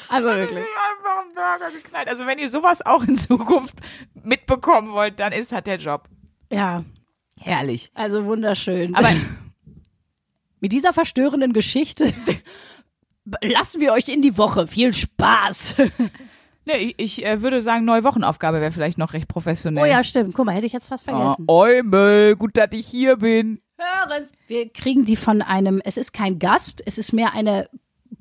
[0.08, 0.58] Also wirklich.
[0.58, 2.08] einfach einen Burger geknallt.
[2.08, 3.76] Also wenn ihr sowas auch in Zukunft
[4.22, 6.08] mitbekommen wollt, dann ist halt der Job.
[6.50, 6.84] Ja,
[7.40, 7.90] Herrlich.
[7.94, 8.94] also wunderschön.
[8.94, 9.10] Aber
[10.60, 12.12] mit dieser verstörenden Geschichte
[13.40, 14.66] lassen wir euch in die Woche.
[14.66, 15.76] Viel Spaß.
[16.64, 19.82] ne, ich, ich äh, würde sagen, neue Wochenaufgabe wäre vielleicht noch recht professionell.
[19.84, 20.34] Oh ja, stimmt.
[20.34, 21.44] Guck mal, hätte ich jetzt fast Oh, vergessen.
[21.48, 23.60] Eumel, gut, dass ich hier bin.
[23.76, 24.32] Hören's.
[24.46, 27.68] Wir kriegen die von einem, es ist kein Gast, es ist mehr eine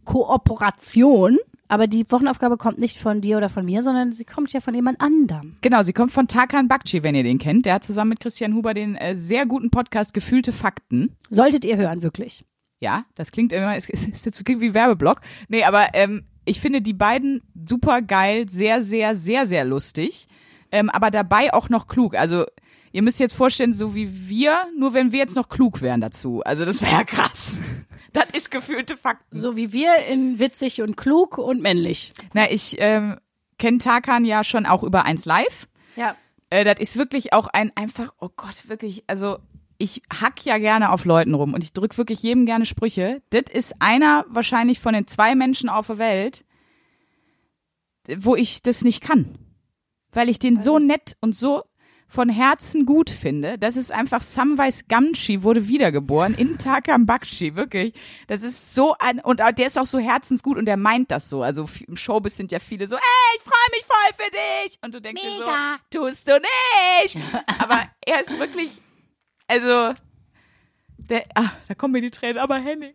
[0.05, 1.37] Kooperation.
[1.73, 4.75] Aber die Wochenaufgabe kommt nicht von dir oder von mir, sondern sie kommt ja von
[4.75, 5.57] jemand anderem.
[5.61, 7.65] Genau, sie kommt von Tarkan Bakci, wenn ihr den kennt.
[7.65, 11.15] Der hat zusammen mit Christian Huber den äh, sehr guten Podcast Gefühlte Fakten.
[11.31, 12.45] Solltet ihr hören, wirklich.
[12.79, 15.21] Ja, das klingt immer, es, es, es, es klingt wie Werbeblock.
[15.47, 20.27] Nee, aber ähm, ich finde die beiden super geil, sehr, sehr, sehr, sehr lustig.
[20.71, 22.13] Ähm, aber dabei auch noch klug.
[22.13, 22.45] Also
[22.91, 26.43] ihr müsst jetzt vorstellen, so wie wir, nur wenn wir jetzt noch klug wären dazu.
[26.43, 27.63] Also das wäre ja krass.
[28.13, 29.37] Das ist gefühlte Fakten.
[29.37, 32.13] So wie wir in witzig und klug und männlich.
[32.33, 33.19] Na, ich ähm,
[33.57, 35.67] kenne Tarkan ja schon auch über 1 Live.
[35.95, 36.15] Ja.
[36.49, 39.39] Äh, das ist wirklich auch ein einfach, oh Gott, wirklich, also
[39.79, 43.21] ich hack ja gerne auf Leuten rum und ich drück wirklich jedem gerne Sprüche.
[43.31, 46.45] Das ist einer wahrscheinlich von den zwei Menschen auf der Welt,
[48.17, 49.37] wo ich das nicht kann.
[50.11, 51.63] Weil ich den so nett und so
[52.13, 53.57] von Herzen gut finde.
[53.57, 57.93] Das ist einfach Samwise Gamgee wurde wiedergeboren in Takam Bakshi, wirklich.
[58.27, 61.41] Das ist so ein, und der ist auch so herzensgut und der meint das so.
[61.41, 63.01] Also im Showbiz sind ja viele so, ey,
[63.35, 64.77] ich freue mich voll für dich.
[64.81, 65.79] Und du denkst dir Mega.
[65.91, 67.19] so, tust du nicht.
[67.59, 68.79] Aber er ist wirklich,
[69.47, 69.95] also,
[70.97, 72.93] der, ah, da kommen mir die Tränen, aber Henning.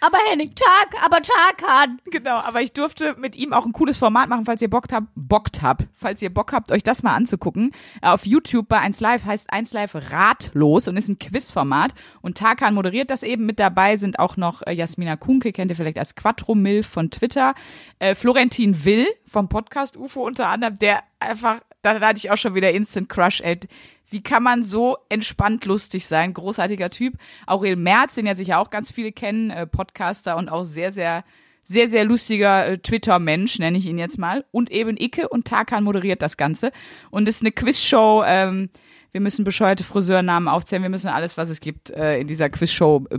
[0.00, 2.00] Aber Henning, Tag, aber Tarkan.
[2.10, 5.06] Genau, aber ich durfte mit ihm auch ein cooles Format machen, falls ihr Bock habt,
[5.14, 7.72] bockt habt, falls ihr Bock habt, euch das mal anzugucken.
[8.02, 12.36] Äh, Auf YouTube bei 1 Live heißt 1 Live ratlos und ist ein Quizformat und
[12.36, 13.46] Tarkan moderiert das eben.
[13.46, 17.10] Mit dabei sind auch noch äh, Jasmina Kunke, kennt ihr vielleicht als Quattro Mil von
[17.10, 17.54] Twitter,
[17.98, 22.36] äh, Florentin Will vom Podcast UFO unter anderem, der einfach, da, da hatte ich auch
[22.36, 23.60] schon wieder Instant Crush, ey.
[24.08, 26.32] Wie kann man so entspannt lustig sein?
[26.32, 27.14] Großartiger Typ.
[27.46, 31.24] Aurel Merz, den ja sicher auch ganz viele kennen, äh, Podcaster und auch sehr, sehr,
[31.64, 34.44] sehr, sehr lustiger äh, Twitter-Mensch, nenne ich ihn jetzt mal.
[34.52, 36.70] Und eben Icke und Tarkan moderiert das Ganze.
[37.10, 38.22] Und ist eine Quizshow.
[38.24, 38.70] Ähm,
[39.10, 40.82] wir müssen bescheuerte Friseurnamen aufzählen.
[40.82, 43.18] Wir müssen alles, was es gibt, äh, in dieser Quizshow äh,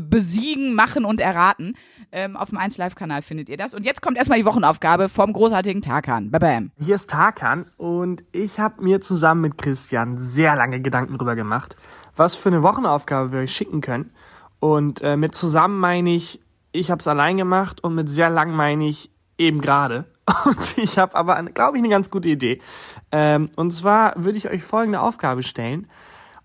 [0.00, 1.76] besiegen, machen und erraten.
[2.10, 3.74] Ähm, auf dem 1 Live-Kanal findet ihr das.
[3.74, 6.30] Und jetzt kommt erstmal die Wochenaufgabe vom großartigen Tarkan.
[6.30, 6.70] Bam, bam.
[6.78, 11.76] Hier ist Tarkan und ich habe mir zusammen mit Christian sehr lange Gedanken drüber gemacht,
[12.16, 14.12] was für eine Wochenaufgabe wir euch schicken können.
[14.60, 16.40] Und äh, mit zusammen meine ich,
[16.72, 20.06] ich habe es allein gemacht und mit sehr lang meine ich eben gerade.
[20.44, 22.60] Und ich habe aber, glaube ich, eine ganz gute Idee.
[23.10, 25.88] Ähm, und zwar würde ich euch folgende Aufgabe stellen.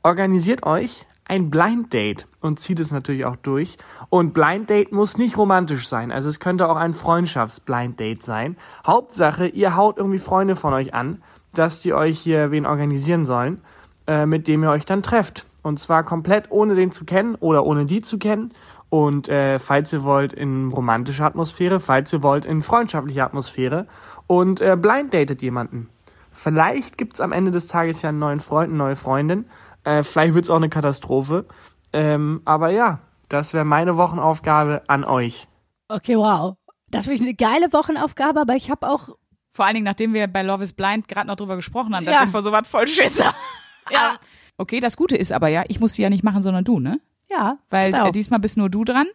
[0.01, 3.77] Organisiert euch ein Blind Date und zieht es natürlich auch durch.
[4.09, 6.11] Und Blind Date muss nicht romantisch sein.
[6.11, 8.55] Also es könnte auch ein Freundschafts-Blind Date sein.
[8.85, 11.21] Hauptsache, ihr haut irgendwie Freunde von euch an,
[11.53, 13.61] dass die euch hier wen organisieren sollen,
[14.07, 15.45] äh, mit dem ihr euch dann trefft.
[15.63, 18.53] Und zwar komplett ohne den zu kennen oder ohne die zu kennen.
[18.89, 23.85] Und äh, falls ihr wollt in romantischer Atmosphäre, falls ihr wollt in freundschaftlicher Atmosphäre
[24.27, 25.89] und äh, blind datet jemanden.
[26.31, 29.45] Vielleicht gibt's am Ende des Tages ja einen neuen Freund, eine neue Freundin.
[29.87, 31.45] Äh, vielleicht wird's auch eine Katastrophe.
[31.93, 35.47] Ähm, aber ja, das wäre meine Wochenaufgabe an euch.
[35.87, 36.55] Okay, wow.
[36.89, 39.09] Das finde ich eine geile Wochenaufgabe, aber ich habe auch,
[39.53, 42.11] Vor allen Dingen, nachdem wir bei Love is Blind gerade noch drüber gesprochen haben, Ja.
[42.11, 43.35] dass wir vor sowas voll Schiss haben.
[43.91, 44.17] ja,
[44.59, 46.99] Okay, das Gute ist aber ja, ich muss sie ja nicht machen, sondern du, ne?
[47.29, 48.07] ja, Weil genau.
[48.07, 49.05] äh, diesmal bist nur du dran.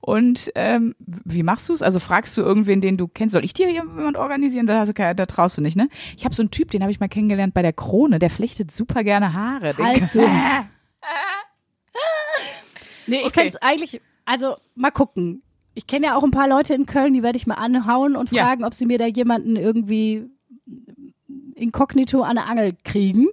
[0.00, 1.82] Und ähm, wie machst du's?
[1.82, 3.32] Also fragst du irgendwen, den du kennst?
[3.32, 4.66] Soll ich dir jemand organisieren?
[4.66, 5.88] Da, hast du, keine- da traust du nicht, ne?
[6.16, 8.18] Ich habe so einen Typ, den habe ich mal kennengelernt bei der Krone.
[8.18, 9.74] Der flechtet super gerne Haare.
[9.74, 10.20] Den Halt du.
[13.06, 13.40] Nee, ich Okay.
[13.40, 15.42] fänd's eigentlich, also mal gucken.
[15.74, 18.30] Ich kenne ja auch ein paar Leute in Köln, die werde ich mal anhauen und
[18.32, 18.44] Ja.
[18.44, 20.28] fragen, ob sie mir da jemanden irgendwie
[21.54, 23.28] inkognito an der Angel kriegen.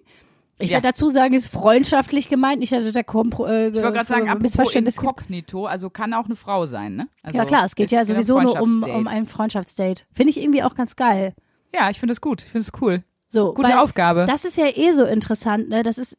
[0.58, 0.76] Ich Ja.
[0.76, 4.30] werde dazu sagen, ist freundschaftlich gemeint, nicht, dass da Kompro äh, Ich wollte gerade sagen,
[4.30, 5.04] apropos Missverständnis gibt.
[5.10, 7.08] inkognito, also kann auch eine Frau sein, ne?
[7.24, 10.06] Also Ja klar, es geht ja sowieso nur um, um ein Freundschaftsdate.
[10.14, 11.34] Finde ich irgendwie auch ganz geil.
[11.74, 12.42] Ja, ich finde es gut.
[12.42, 13.04] Ich finde es cool.
[13.28, 14.26] So, Gute Aufgabe.
[14.28, 15.84] Das ist ja eh so interessant, ne?
[15.84, 16.18] Das ist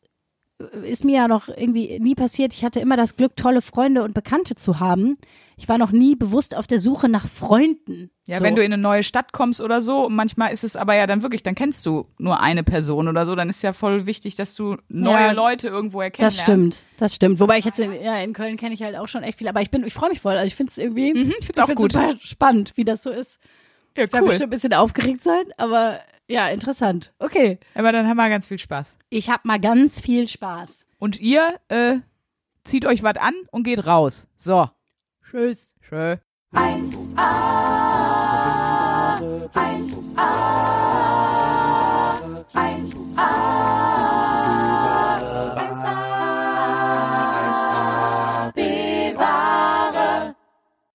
[0.58, 2.52] äh, ist mir ja noch irgendwie nie passiert.
[2.52, 5.16] Ich hatte immer das Glück, tolle Freunde und Bekannte zu haben.
[5.58, 8.10] Ich war noch nie bewusst auf der Suche nach Freunden.
[8.26, 8.44] Ja, so.
[8.44, 11.22] wenn du in eine neue Stadt kommst oder so, manchmal ist es aber ja dann
[11.22, 14.54] wirklich, dann kennst du nur eine Person oder so, dann ist ja voll wichtig, dass
[14.54, 16.40] du neue Ja, Leute irgendwo das erkennst.
[16.40, 17.40] stimmt, das stimmt.
[17.40, 19.62] Wobei ich jetzt in, ja, in Köln kenne ich halt auch schon echt viel, aber
[19.62, 20.34] ich bin, ich freue mich voll.
[20.36, 21.92] Also ich finde es irgendwie, Mhm, ich auch gut.
[21.92, 23.38] super spannend, wie das so ist.
[23.96, 24.28] Ja, Ich werde cool.
[24.28, 27.14] bestimmt ein bisschen aufgeregt sein, aber ja, interessant.
[27.18, 28.98] Okay, Aber dann haben wir ganz viel Spaß.
[29.08, 30.84] ich habe mal ganz viel Spaß.
[30.98, 31.96] Und ihr äh,
[32.64, 34.26] zieht euch was an und geht raus.
[34.36, 34.68] So.
[35.28, 35.74] Tschüss.
[35.80, 36.20] Schön.
[36.54, 37.18] 1a,
[39.52, 40.30] 1a,
[42.54, 43.95] 1a,